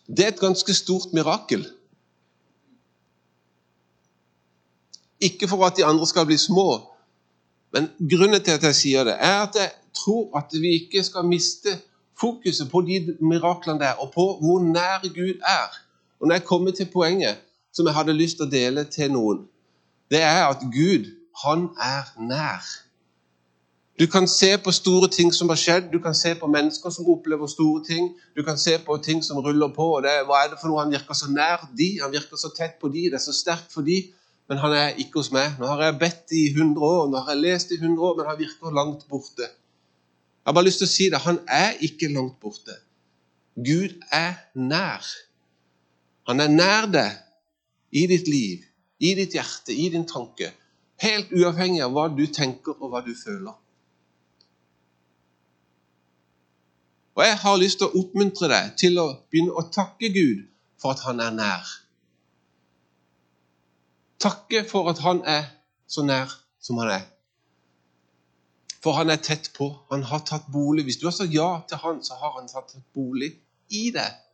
Det 0.09 0.25
er 0.25 0.29
et 0.29 0.41
ganske 0.41 0.75
stort 0.75 1.13
mirakel. 1.13 1.67
Ikke 5.21 5.49
for 5.49 5.67
at 5.67 5.77
de 5.77 5.85
andre 5.85 6.07
skal 6.07 6.27
bli 6.27 6.37
små, 6.37 6.69
men 7.73 7.91
grunnen 8.11 8.41
til 8.45 8.55
at 8.57 8.63
jeg 8.63 8.75
sier 8.75 9.05
det, 9.05 9.17
er 9.19 9.43
at 9.43 9.57
jeg 9.59 9.71
tror 9.95 10.39
at 10.39 10.55
vi 10.61 10.73
ikke 10.83 11.03
skal 11.05 11.27
miste 11.27 11.75
fokuset 12.21 12.71
på 12.71 12.81
de 12.87 13.17
miraklene 13.21 13.81
der, 13.81 13.93
og 13.93 14.13
på 14.15 14.25
hvor 14.41 14.63
nær 14.63 15.03
Gud 15.03 15.41
er. 15.45 15.69
Og 16.21 16.29
når 16.29 16.35
jeg 16.35 16.45
kommer 16.45 16.71
til 16.71 16.91
poenget 16.93 17.37
som 17.73 17.87
jeg 17.87 17.95
hadde 17.95 18.17
lyst 18.17 18.39
til 18.39 18.47
å 18.47 18.51
dele 18.51 18.85
til 18.85 19.13
noen, 19.13 19.45
det 20.11 20.23
er 20.23 20.47
at 20.49 20.65
Gud, 20.73 21.11
han 21.45 21.69
er 21.77 22.09
nær. 22.19 22.65
Du 23.99 24.07
kan 24.07 24.29
se 24.31 24.53
på 24.63 24.71
store 24.71 25.09
ting 25.11 25.33
som 25.35 25.49
har 25.51 25.59
skjedd, 25.59 25.89
du 25.93 25.99
kan 25.99 26.15
se 26.15 26.35
på 26.39 26.47
mennesker 26.47 26.93
som 26.95 27.09
opplever 27.11 27.51
store 27.51 27.83
ting. 27.85 28.13
Du 28.37 28.45
kan 28.47 28.59
se 28.59 28.77
på 28.87 28.97
ting 29.03 29.25
som 29.27 29.41
ruller 29.43 29.73
på. 29.75 29.89
og 29.97 30.05
det, 30.07 30.13
Hva 30.29 30.45
er 30.45 30.53
det 30.53 30.61
for 30.61 30.71
noe? 30.71 30.85
Han 30.85 30.95
virker 30.95 31.19
så 31.19 31.31
nær 31.33 31.67
de, 31.79 31.97
han 32.03 32.15
virker 32.15 32.39
så 32.39 32.53
tett 32.55 32.79
på 32.79 32.93
de, 32.95 33.09
det 33.11 33.19
er 33.19 33.27
så 33.27 33.35
sterkt 33.35 33.75
for 33.75 33.83
de 33.83 34.05
men 34.49 34.59
han 34.63 34.73
er 34.73 34.97
ikke 34.97 35.21
hos 35.21 35.31
meg. 35.35 35.59
Nå 35.61 35.69
har 35.69 35.83
jeg 35.85 35.99
bedt 36.01 36.33
i 36.33 36.47
100 36.55 36.81
år, 36.81 37.09
nå 37.13 37.21
har 37.21 37.35
jeg 37.35 37.43
lest 37.43 37.73
i 37.75 37.79
100 37.79 38.05
år, 38.09 38.15
men 38.17 38.29
han 38.31 38.39
virker 38.39 38.75
langt 38.75 39.05
borte. 39.11 39.45
Jeg 39.45 40.49
har 40.49 40.57
bare 40.57 40.69
lyst 40.71 40.81
til 40.81 40.89
å 40.89 40.93
si 40.93 41.09
det. 41.13 41.21
Han 41.27 41.41
er 41.53 41.77
ikke 41.85 42.09
langt 42.15 42.39
borte. 42.41 42.79
Gud 43.61 43.99
er 44.15 44.39
nær. 44.57 45.05
Han 46.31 46.41
er 46.41 46.53
nær 46.53 46.89
deg 46.89 47.19
i 47.93 48.07
ditt 48.09 48.29
liv, 48.29 48.65
i 49.05 49.13
ditt 49.19 49.37
hjerte, 49.37 49.77
i 49.77 49.91
din 49.93 50.09
tanke. 50.09 50.49
Helt 51.05 51.33
uavhengig 51.37 51.85
av 51.85 51.93
hva 51.93 52.07
du 52.09 52.25
tenker 52.33 52.79
og 52.79 52.95
hva 52.95 53.05
du 53.05 53.13
føler. 53.19 53.53
Og 57.19 57.25
jeg 57.27 57.37
har 57.43 57.59
lyst 57.59 57.81
til 57.81 57.89
å 57.89 57.99
oppmuntre 57.99 58.49
deg 58.53 58.73
til 58.79 58.99
å 59.03 59.09
begynne 59.27 59.59
å 59.59 59.67
takke 59.75 60.13
Gud 60.15 60.47
for 60.79 60.95
at 60.95 61.03
han 61.09 61.21
er 61.25 61.35
nær 61.35 61.77
takke 64.19 64.65
for 64.69 64.91
at 64.91 65.01
han 65.05 65.23
er 65.27 65.47
så 65.87 66.05
nær 66.07 66.33
som 66.61 66.79
han 66.83 66.91
er. 66.99 67.07
For 68.83 68.99
han 68.99 69.11
er 69.11 69.23
tett 69.23 69.51
på. 69.57 69.71
Han 69.91 70.05
har 70.07 70.23
tatt 70.27 70.47
bolig. 70.53 70.85
Hvis 70.87 71.01
du 71.01 71.07
har 71.09 71.15
sagt 71.15 71.35
ja 71.35 71.49
til 71.69 71.81
han, 71.83 72.03
så 72.05 72.19
har 72.19 72.37
han 72.39 72.49
tatt 72.51 72.77
bolig 72.95 73.33
i 73.75 73.89
deg. 73.95 74.25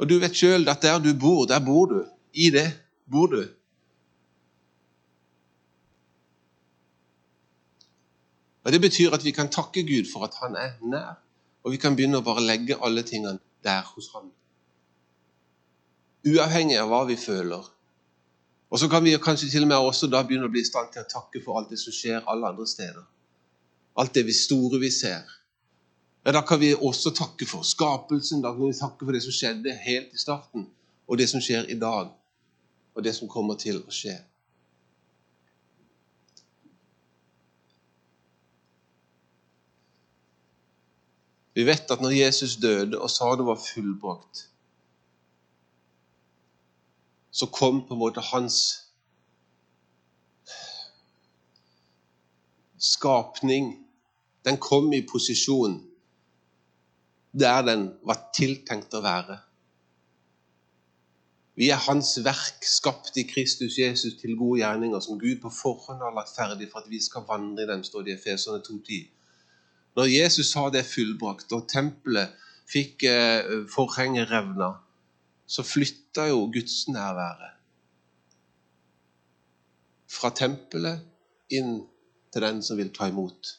Og 0.00 0.08
du 0.08 0.18
vet 0.20 0.36
sjøl 0.36 0.68
at 0.68 0.82
der 0.82 0.98
du 1.00 1.12
bor, 1.14 1.46
der 1.46 1.62
bor 1.64 1.86
du. 1.88 2.00
I 2.32 2.50
det 2.50 2.68
bor 3.10 3.30
du. 3.32 3.42
Og 8.64 8.72
Det 8.72 8.80
betyr 8.80 9.14
at 9.14 9.24
vi 9.24 9.30
kan 9.30 9.48
takke 9.50 9.82
Gud 9.82 10.06
for 10.12 10.24
at 10.24 10.34
han 10.42 10.56
er 10.56 10.72
nær, 10.82 11.18
og 11.62 11.72
vi 11.72 11.76
kan 11.76 11.96
begynne 11.96 12.20
å 12.20 12.26
bare 12.26 12.44
legge 12.44 12.78
alle 12.78 13.02
tingene 13.02 13.38
der 13.64 13.82
hos 13.94 14.10
han. 14.14 14.30
Uavhengig 16.26 16.78
av 16.78 16.90
hva 16.90 17.02
vi 17.08 17.16
føler, 17.18 17.66
og 18.70 18.78
så 18.78 18.88
kan 18.88 19.04
vi 19.04 19.16
kanskje 19.18 19.50
til 19.50 19.66
og 19.66 19.68
med 19.68 19.76
også 19.76 20.08
da 20.08 20.22
begynne 20.24 20.46
å 20.48 20.52
bli 20.52 20.62
i 20.62 20.68
stand 20.68 20.92
til 20.94 21.02
å 21.02 21.10
takke 21.10 21.42
for 21.44 21.58
alt 21.58 21.72
det 21.74 21.80
som 21.82 21.92
skjer 21.92 22.22
alle 22.30 22.48
andre 22.54 22.66
steder. 22.66 23.02
Alt 24.00 24.14
det 24.14 24.22
vi 24.24 24.32
store 24.32 24.78
vi 24.80 24.90
ser. 24.90 25.26
Ja, 26.24 26.32
Da 26.32 26.40
kan 26.46 26.60
vi 26.60 26.74
også 26.74 27.10
takke 27.10 27.46
for 27.46 27.66
skapelsen, 27.66 28.42
da 28.42 28.54
kan 28.54 28.70
vi 28.70 28.78
takke 28.78 29.04
for 29.04 29.12
det 29.12 29.22
som 29.22 29.34
skjedde 29.34 29.74
helt 29.84 30.14
i 30.14 30.18
starten, 30.18 30.68
og 31.06 31.18
det 31.18 31.28
som 31.28 31.40
skjer 31.40 31.68
i 31.68 31.78
dag, 31.78 32.14
og 32.94 33.04
det 33.04 33.14
som 33.14 33.28
kommer 33.28 33.58
til 33.58 33.82
å 33.82 33.90
skje. 33.90 34.16
Vi 41.54 41.66
vet 41.68 41.90
at 41.90 42.00
når 42.00 42.14
Jesus 42.16 42.56
døde 42.56 43.00
og 43.00 43.10
sa 43.10 43.34
det 43.36 43.46
var 43.46 43.60
fullbrakt, 43.60 44.48
så 47.32 47.46
kom 47.46 47.82
på 47.86 47.94
en 47.94 48.00
måte 48.00 48.24
hans 48.32 48.58
skapning 52.82 53.78
Den 54.44 54.56
kom 54.58 54.92
i 54.92 55.04
posisjon 55.06 55.76
der 57.32 57.62
den 57.62 57.84
var 58.04 58.18
tiltenkt 58.34 58.92
å 58.92 59.00
være. 59.04 59.38
Vi 61.54 61.68
er 61.70 61.80
Hans 61.86 62.14
verk, 62.24 62.64
skapt 62.64 63.16
i 63.20 63.26
Kristus 63.28 63.78
Jesus 63.78 64.18
til 64.20 64.36
gode 64.36 64.62
gjerninger, 64.62 65.00
som 65.00 65.20
Gud 65.20 65.40
på 65.40 65.52
forhånd 65.52 66.00
har 66.04 66.14
lagt 66.16 66.32
ferdig 66.36 66.70
for 66.72 66.80
at 66.80 66.90
vi 66.90 67.00
skal 67.00 67.26
vandre 67.28 67.64
i 67.64 67.70
dem, 67.70 67.84
står 67.84 68.04
det 68.06 68.14
i 68.14 68.16
Efeserne 68.18 68.62
2.10. 68.64 69.02
Når 69.96 70.08
Jesus 70.08 70.52
sa 70.52 70.68
det 70.72 70.86
fullbrakt, 70.88 71.52
og 71.52 71.66
tempelet 71.68 72.32
fikk 72.72 73.04
eh, 73.08 73.66
forhenget 73.70 74.30
revna, 74.30 74.74
så 75.46 75.64
flytta 75.66 76.30
jo 76.30 76.46
Guds 76.52 76.86
nærvære 76.88 77.52
fra 80.12 80.30
tempelet 80.36 81.02
inn 81.52 81.80
til 82.32 82.44
den 82.44 82.62
som 82.64 82.78
vil 82.80 82.92
ta 82.94 83.08
imot. 83.10 83.56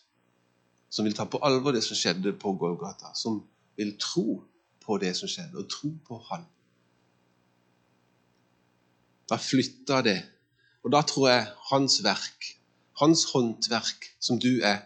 Som 0.94 1.08
vil 1.08 1.16
ta 1.18 1.26
på 1.26 1.42
alvor 1.46 1.74
det 1.74 1.84
som 1.86 1.98
skjedde 1.98 2.36
på 2.40 2.54
Golgata. 2.62 3.14
Som 3.18 3.42
vil 3.78 3.96
tro 4.02 4.44
på 4.84 4.98
det 5.02 5.14
som 5.18 5.30
skjedde, 5.32 5.58
og 5.58 5.70
tro 5.72 5.90
på 6.08 6.20
Han. 6.30 6.46
Da 9.30 9.40
flytta 9.42 10.02
det. 10.06 10.20
Og 10.84 10.92
da 10.94 11.02
tror 11.08 11.30
jeg 11.30 11.52
hans 11.72 12.02
verk, 12.04 12.50
hans 13.00 13.24
håndverk, 13.32 14.12
som 14.20 14.40
du 14.40 14.60
er, 14.62 14.84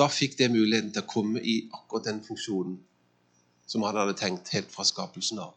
da 0.00 0.08
fikk 0.08 0.38
det 0.38 0.48
muligheten 0.48 0.94
til 0.94 1.04
å 1.04 1.10
komme 1.12 1.42
i 1.44 1.56
akkurat 1.76 2.06
den 2.08 2.22
funksjonen 2.24 2.78
som 3.68 3.84
han 3.84 3.98
hadde 4.00 4.16
tenkt 4.16 4.48
helt 4.54 4.72
fra 4.72 4.86
skapelsen 4.88 5.42
av. 5.44 5.52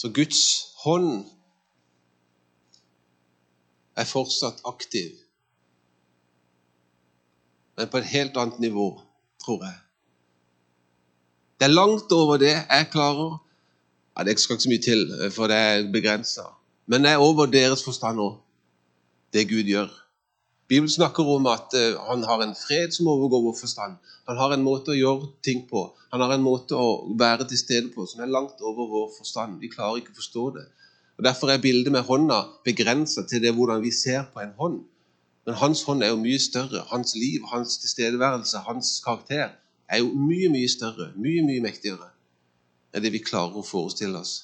Så 0.00 0.08
Guds 0.16 0.42
hånd 0.80 1.26
er 4.00 4.06
fortsatt 4.08 4.62
aktiv, 4.64 5.12
men 7.80 7.88
på 7.88 8.00
et 8.02 8.10
helt 8.12 8.36
annet 8.36 8.58
nivå, 8.60 8.90
tror 9.40 9.64
jeg. 9.64 9.76
Det 11.60 11.68
er 11.68 11.72
langt 11.72 12.12
over 12.12 12.36
det 12.40 12.52
jeg 12.52 12.88
klarer. 12.92 13.38
Ja, 14.18 14.24
det 14.24 14.36
skal 14.40 14.58
ikke 14.58 14.66
så 14.66 14.72
mye 14.72 14.84
til, 14.84 15.06
for 15.32 15.48
det 15.48 15.56
er 15.56 15.86
begrensa. 15.92 16.44
Men 16.86 17.04
det 17.04 17.14
er 17.14 17.24
over 17.24 17.48
deres 17.48 17.84
forstand 17.84 18.20
òg, 18.20 18.36
det 19.32 19.46
Gud 19.48 19.68
gjør. 19.68 19.88
Bibelen 20.68 20.92
snakker 20.92 21.24
om 21.24 21.48
at 21.50 21.72
uh, 21.74 21.96
han 22.10 22.24
har 22.28 22.42
en 22.44 22.52
fred 22.54 22.92
som 22.94 23.08
overgår 23.08 23.42
vår 23.48 23.56
forstand. 23.60 23.96
Han 24.28 24.36
har 24.36 24.52
en 24.54 24.66
måte 24.66 24.92
å 24.92 24.98
gjøre 24.98 25.30
ting 25.46 25.64
på. 25.70 25.86
Han 26.12 26.20
har 26.20 26.34
en 26.36 26.44
måte 26.44 26.76
å 26.76 27.14
være 27.18 27.48
til 27.48 27.58
stede 27.58 27.90
på 27.94 28.06
som 28.06 28.22
er 28.22 28.30
langt 28.30 28.60
over 28.60 28.90
vår 28.92 29.08
forstand. 29.16 29.56
Vi 29.62 29.72
klarer 29.72 30.02
ikke 30.02 30.12
å 30.14 30.20
forstå 30.20 30.44
det. 30.58 30.66
Og 31.18 31.24
Derfor 31.26 31.50
er 31.50 31.64
bildet 31.64 31.92
med 31.92 32.06
hånda 32.06 32.42
begrensa 32.66 33.24
til 33.26 33.42
det 33.42 33.54
hvordan 33.56 33.82
vi 33.82 33.90
ser 33.94 34.28
på 34.34 34.44
en 34.44 34.54
hånd. 34.60 34.78
Men 35.46 35.56
hans 35.60 35.82
hånd 35.88 36.04
er 36.04 36.12
jo 36.12 36.20
mye 36.20 36.38
større. 36.38 36.84
Hans 36.90 37.14
liv, 37.16 37.44
hans 37.52 37.78
tilstedeværelse, 37.82 38.64
hans 38.66 38.98
karakter 39.04 39.54
er 39.88 40.02
jo 40.02 40.10
mye, 40.14 40.50
mye 40.52 40.68
større, 40.68 41.12
mye, 41.16 41.44
mye 41.46 41.62
mektigere 41.64 42.10
enn 42.90 43.04
det 43.04 43.12
vi 43.14 43.22
klarer 43.22 43.60
å 43.60 43.62
forestille 43.62 44.18
oss. 44.18 44.34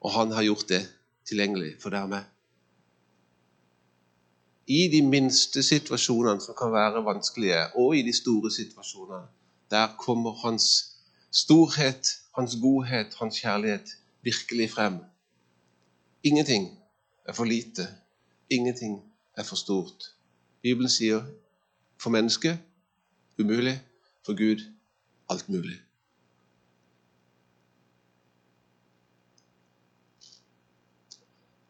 Og 0.00 0.14
han 0.14 0.32
har 0.32 0.46
gjort 0.46 0.70
det 0.72 0.82
tilgjengelig 1.28 1.74
for 1.82 1.92
dermed 1.92 2.24
i 4.68 4.88
de 4.92 5.00
minste 5.02 5.62
situasjonene 5.64 6.44
som 6.44 6.56
kan 6.56 6.72
være 6.72 7.00
vanskelige, 7.04 7.60
og 7.80 7.96
i 7.96 8.02
de 8.04 8.12
store 8.12 8.50
situasjonene. 8.52 9.24
Der 9.72 9.94
kommer 10.00 10.36
hans 10.44 10.66
storhet, 11.32 12.08
hans 12.36 12.56
godhet, 12.60 13.14
hans 13.20 13.40
kjærlighet 13.40 13.94
virkelig 14.22 14.70
frem. 14.70 14.98
Ingenting 16.22 16.68
er 17.24 17.32
for 17.32 17.44
lite. 17.44 17.88
Ingenting 18.50 19.00
er 19.38 19.46
for 19.46 19.60
stort. 19.60 20.10
Bibelen 20.62 20.90
sier 20.90 21.22
for 21.98 22.10
mennesket 22.14 22.58
umulig, 23.38 23.78
for 24.26 24.34
Gud 24.34 24.64
alt 25.30 25.48
mulig. 25.48 25.78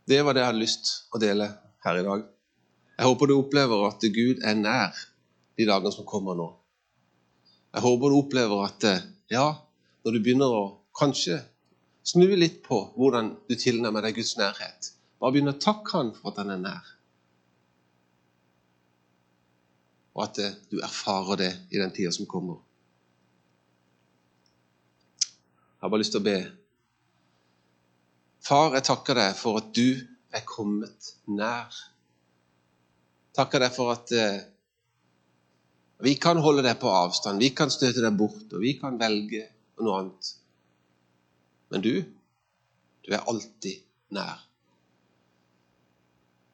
Det 0.08 0.22
var 0.24 0.32
det 0.32 0.40
jeg 0.40 0.48
hadde 0.48 0.62
lyst 0.62 0.90
å 1.12 1.20
dele 1.20 1.50
her 1.84 2.00
i 2.00 2.04
dag. 2.06 2.24
Jeg 2.96 3.06
håper 3.06 3.28
du 3.28 3.34
opplever 3.36 3.84
at 3.90 4.06
Gud 4.14 4.40
er 4.40 4.56
nær 4.56 4.96
de 5.58 5.66
dagene 5.68 5.92
som 5.92 6.06
kommer 6.08 6.38
nå. 6.38 6.48
Jeg 7.74 7.84
håper 7.84 8.08
du 8.08 8.16
opplever 8.16 8.64
at 8.64 8.86
eh, 8.88 9.04
ja, 9.30 9.50
når 10.04 10.16
du 10.16 10.22
begynner 10.24 10.54
å 10.54 10.62
kanskje 10.96 11.42
snu 12.08 12.24
litt 12.40 12.62
på 12.64 12.80
hvordan 12.96 13.34
du 13.50 13.54
tilnærmer 13.60 14.06
deg 14.06 14.16
Guds 14.16 14.38
nærhet, 14.40 14.94
bare 15.20 15.34
begynn 15.34 15.52
å 15.52 15.58
takke 15.60 15.98
Han 15.98 16.14
for 16.16 16.32
at 16.32 16.40
Han 16.40 16.54
er 16.56 16.62
nær. 16.62 16.94
Og 20.18 20.24
at 20.26 20.40
eh, 20.42 20.56
du 20.72 20.80
erfarer 20.82 21.40
det 21.44 21.52
i 21.70 21.80
den 21.80 21.94
tida 21.94 22.10
som 22.14 22.26
kommer. 22.26 22.58
Jeg 25.22 25.84
har 25.86 25.92
bare 25.92 26.02
lyst 26.02 26.16
til 26.16 26.24
å 26.24 26.26
be. 26.26 26.38
Far, 28.42 28.74
jeg 28.74 28.88
takker 28.88 29.22
deg 29.22 29.38
for 29.38 29.60
at 29.60 29.70
du 29.76 29.86
er 30.34 30.42
kommet 30.48 31.14
nær 31.30 31.70
takker 33.38 33.62
deg 33.62 33.74
for 33.74 33.94
at 33.94 34.12
eh, 34.16 34.40
vi 36.06 36.14
kan 36.20 36.40
holde 36.42 36.64
deg 36.66 36.78
på 36.82 36.90
avstand, 36.90 37.42
vi 37.42 37.52
kan 37.54 37.70
støte 37.70 38.02
deg 38.02 38.18
bort, 38.18 38.46
og 38.50 38.62
vi 38.62 38.74
kan 38.80 38.98
velge 39.00 39.44
noe 39.82 40.02
annet. 40.02 40.34
Men 41.72 41.84
du, 41.84 41.94
du 43.04 43.10
er 43.14 43.26
alltid 43.30 43.82
nær. 44.14 44.44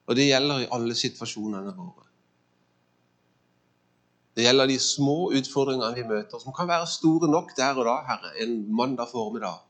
Og 0.04 0.16
det 0.18 0.28
gjelder 0.28 0.64
i 0.64 0.72
alle 0.76 0.96
situasjonene 0.98 1.72
våre. 1.76 2.03
Det 4.34 4.42
gjelder 4.42 4.66
de 4.66 4.78
små 4.82 5.30
utfordringene 5.38 5.94
vi 5.94 6.06
møter, 6.08 6.40
som 6.42 6.54
kan 6.54 6.66
være 6.68 6.90
store 6.90 7.30
nok 7.30 7.52
der 7.56 7.78
og 7.78 7.86
da, 7.86 8.00
Herre, 8.08 8.32
en 8.42 8.56
mandag 8.74 9.12
formiddag. 9.12 9.60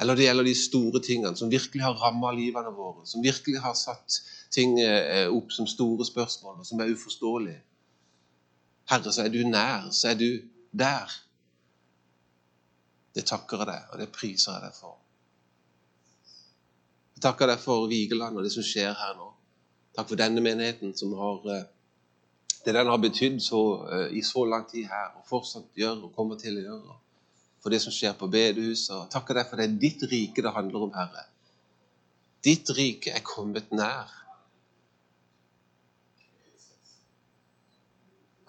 Eller 0.00 0.16
det 0.16 0.26
gjelder 0.26 0.44
de 0.48 0.54
store 0.56 1.00
tingene 1.04 1.36
som 1.36 1.50
virkelig 1.52 1.84
har 1.84 1.96
ramma 2.00 2.32
livene 2.36 2.72
våre, 2.72 3.04
som 3.08 3.24
virkelig 3.24 3.60
har 3.60 3.74
satt 3.76 4.20
ting 4.52 4.78
eh, 4.80 5.26
opp 5.28 5.52
som 5.52 5.68
store 5.68 6.04
spørsmål, 6.08 6.60
og 6.60 6.68
som 6.68 6.80
er 6.80 6.92
uforståelige. 6.92 7.60
Herre, 8.90 9.12
så 9.12 9.24
er 9.24 9.32
du 9.32 9.42
nær, 9.48 9.90
så 9.94 10.12
er 10.12 10.16
du 10.20 10.28
der. 10.72 11.12
Det 13.14 13.26
takker 13.28 13.60
jeg 13.60 13.68
deg, 13.72 13.90
og 13.92 14.00
det 14.00 14.08
priser 14.14 14.56
jeg 14.56 14.68
deg 14.68 14.76
for. 14.76 14.96
Jeg 17.16 17.24
takker 17.24 17.52
deg 17.52 17.60
for 17.60 17.88
Vigeland 17.90 18.36
og 18.36 18.46
det 18.46 18.52
som 18.54 18.64
skjer 18.64 18.96
her 18.96 19.16
nå. 19.18 19.28
Takk 20.00 20.14
for 20.14 20.16
denne 20.16 20.40
menigheten 20.40 20.94
som 20.96 21.10
har 21.12 21.42
eh, 21.52 21.64
det 22.64 22.72
den 22.72 22.88
har 22.88 22.96
betydd 22.98 23.36
eh, 23.36 24.16
i 24.16 24.22
så 24.24 24.46
lang 24.48 24.64
tid 24.70 24.86
her, 24.88 25.10
og 25.18 25.26
fortsatt 25.28 25.76
gjør 25.76 26.06
og 26.06 26.14
kommer 26.16 26.38
til 26.40 26.56
å 26.56 26.62
gjøre 26.62 26.94
for 27.60 27.68
det 27.68 27.82
som 27.84 27.92
skjer 27.92 28.14
på 28.16 28.30
bedehuset. 28.32 28.94
Og 28.96 29.10
takker 29.12 29.36
deg 29.36 29.50
for 29.50 29.60
det 29.60 29.66
er 29.68 29.74
ditt 29.82 30.06
rike 30.08 30.40
det 30.40 30.54
handler 30.56 30.86
om, 30.86 30.94
Herre. 30.96 31.26
Ditt 32.40 32.72
rike 32.78 33.12
er 33.12 33.20
kommet 33.20 33.68
nær. 33.76 34.08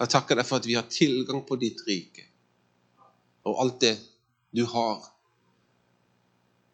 Jeg 0.00 0.12
takker 0.16 0.40
deg 0.40 0.48
for 0.48 0.56
at 0.56 0.70
vi 0.72 0.80
har 0.80 0.88
tilgang 0.88 1.44
på 1.44 1.60
ditt 1.60 1.84
rike 1.84 2.30
og 3.44 3.60
alt 3.60 3.80
det 3.84 3.96
du 4.56 4.64
har. 4.72 5.04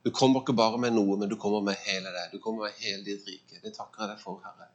Du 0.09 0.13
kommer 0.17 0.41
ikke 0.41 0.55
bare 0.57 0.79
med 0.81 0.95
noe, 0.97 1.19
men 1.21 1.29
du 1.29 1.35
kommer 1.37 1.61
med 1.61 1.77
hele 1.85 2.09
deg. 2.09 2.31
Du 2.33 2.41
kommer 2.41 2.65
med 2.65 2.77
hele 2.81 3.03
ditt 3.05 3.27
rike. 3.29 3.59
Det 3.61 3.75
takker 3.77 4.07
jeg 4.07 4.15
deg 4.15 4.23
for, 4.23 4.39
Herre. 4.41 4.71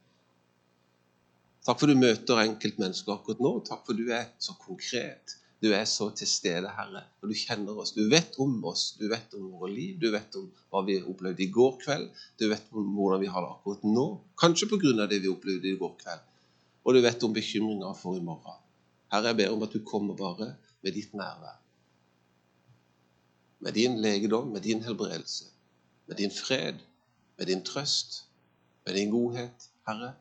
Takk 1.65 1.80
for 1.82 1.89
du 1.89 1.98
møter 1.98 2.41
enkeltmennesker 2.43 3.15
akkurat 3.15 3.41
nå. 3.41 3.54
Takk 3.65 3.82
for 3.88 3.98
du 3.98 4.12
er 4.13 4.28
så 4.38 4.54
konkret. 4.62 5.34
Du 5.63 5.72
er 5.74 5.88
så 5.89 6.12
til 6.13 6.30
stede, 6.30 6.69
Herre, 6.78 7.02
og 7.24 7.32
du 7.32 7.34
kjenner 7.39 7.82
oss. 7.82 7.96
Du 7.98 8.04
vet 8.12 8.38
om 8.46 8.54
oss, 8.69 8.84
du 9.00 9.08
vet 9.10 9.34
om 9.39 9.48
våre 9.56 9.72
liv, 9.72 9.96
du 9.98 10.12
vet 10.13 10.38
om 10.38 10.46
hva 10.69 10.84
vi 10.86 11.00
opplevde 11.02 11.46
i 11.48 11.50
går 11.58 11.82
kveld, 11.82 12.06
du 12.38 12.46
vet 12.52 12.69
om 12.76 12.93
hvordan 12.93 13.24
vi 13.24 13.32
har 13.34 13.48
det 13.48 13.56
akkurat 13.56 13.89
nå, 13.89 14.06
kanskje 14.43 14.69
pga. 14.76 15.08
det 15.08 15.22
vi 15.24 15.34
opplevde 15.34 15.72
i 15.72 15.80
går 15.82 15.96
kveld, 16.04 16.30
og 16.84 16.93
du 16.93 17.02
vet 17.08 17.26
om 17.26 17.34
bekymringer 17.34 17.98
for 17.98 18.19
i 18.19 18.22
morgen. 18.22 18.62
Herre, 19.10 19.32
jeg 19.32 19.41
ber 19.41 19.56
om 19.56 19.65
at 19.65 19.74
du 19.74 19.82
kommer 19.88 20.19
bare 20.19 20.54
med 20.84 20.93
ditt 20.93 21.17
nærvær. 21.17 21.62
Med 23.63 23.73
din 23.73 24.02
legedom, 24.02 24.47
med 24.47 24.62
din 24.62 24.84
helbredelse, 24.84 25.45
med 26.06 26.15
din 26.15 26.32
fred, 26.32 26.73
med 27.38 27.45
din 27.45 27.63
trøst, 27.63 28.26
med 28.86 28.93
din 28.93 29.10
godhet, 29.10 29.69
Herre, 29.88 30.13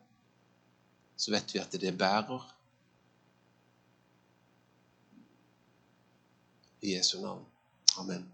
så 1.17 1.31
vet 1.31 1.53
vi 1.53 1.59
at 1.59 1.71
det 1.71 1.97
bærer 1.97 2.55
I 6.81 6.95
Jesu 6.95 7.21
navn. 7.21 7.45
Amen. 7.97 8.33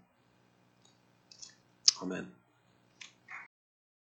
Amen. 2.00 2.39